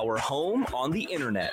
[0.00, 1.52] Our home on the internet.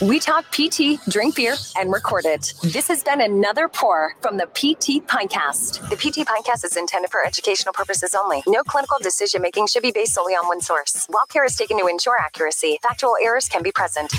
[0.00, 2.54] We talk PT, drink beer, and record it.
[2.62, 5.88] This has been another pour from the PT Pintcast.
[5.88, 8.42] The PT Pintcast is intended for educational purposes only.
[8.46, 11.06] No clinical decision making should be based solely on one source.
[11.08, 14.12] While care is taken to ensure accuracy, factual errors can be present.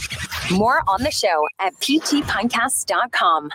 [0.51, 3.51] More on the show at ptpintcast.com.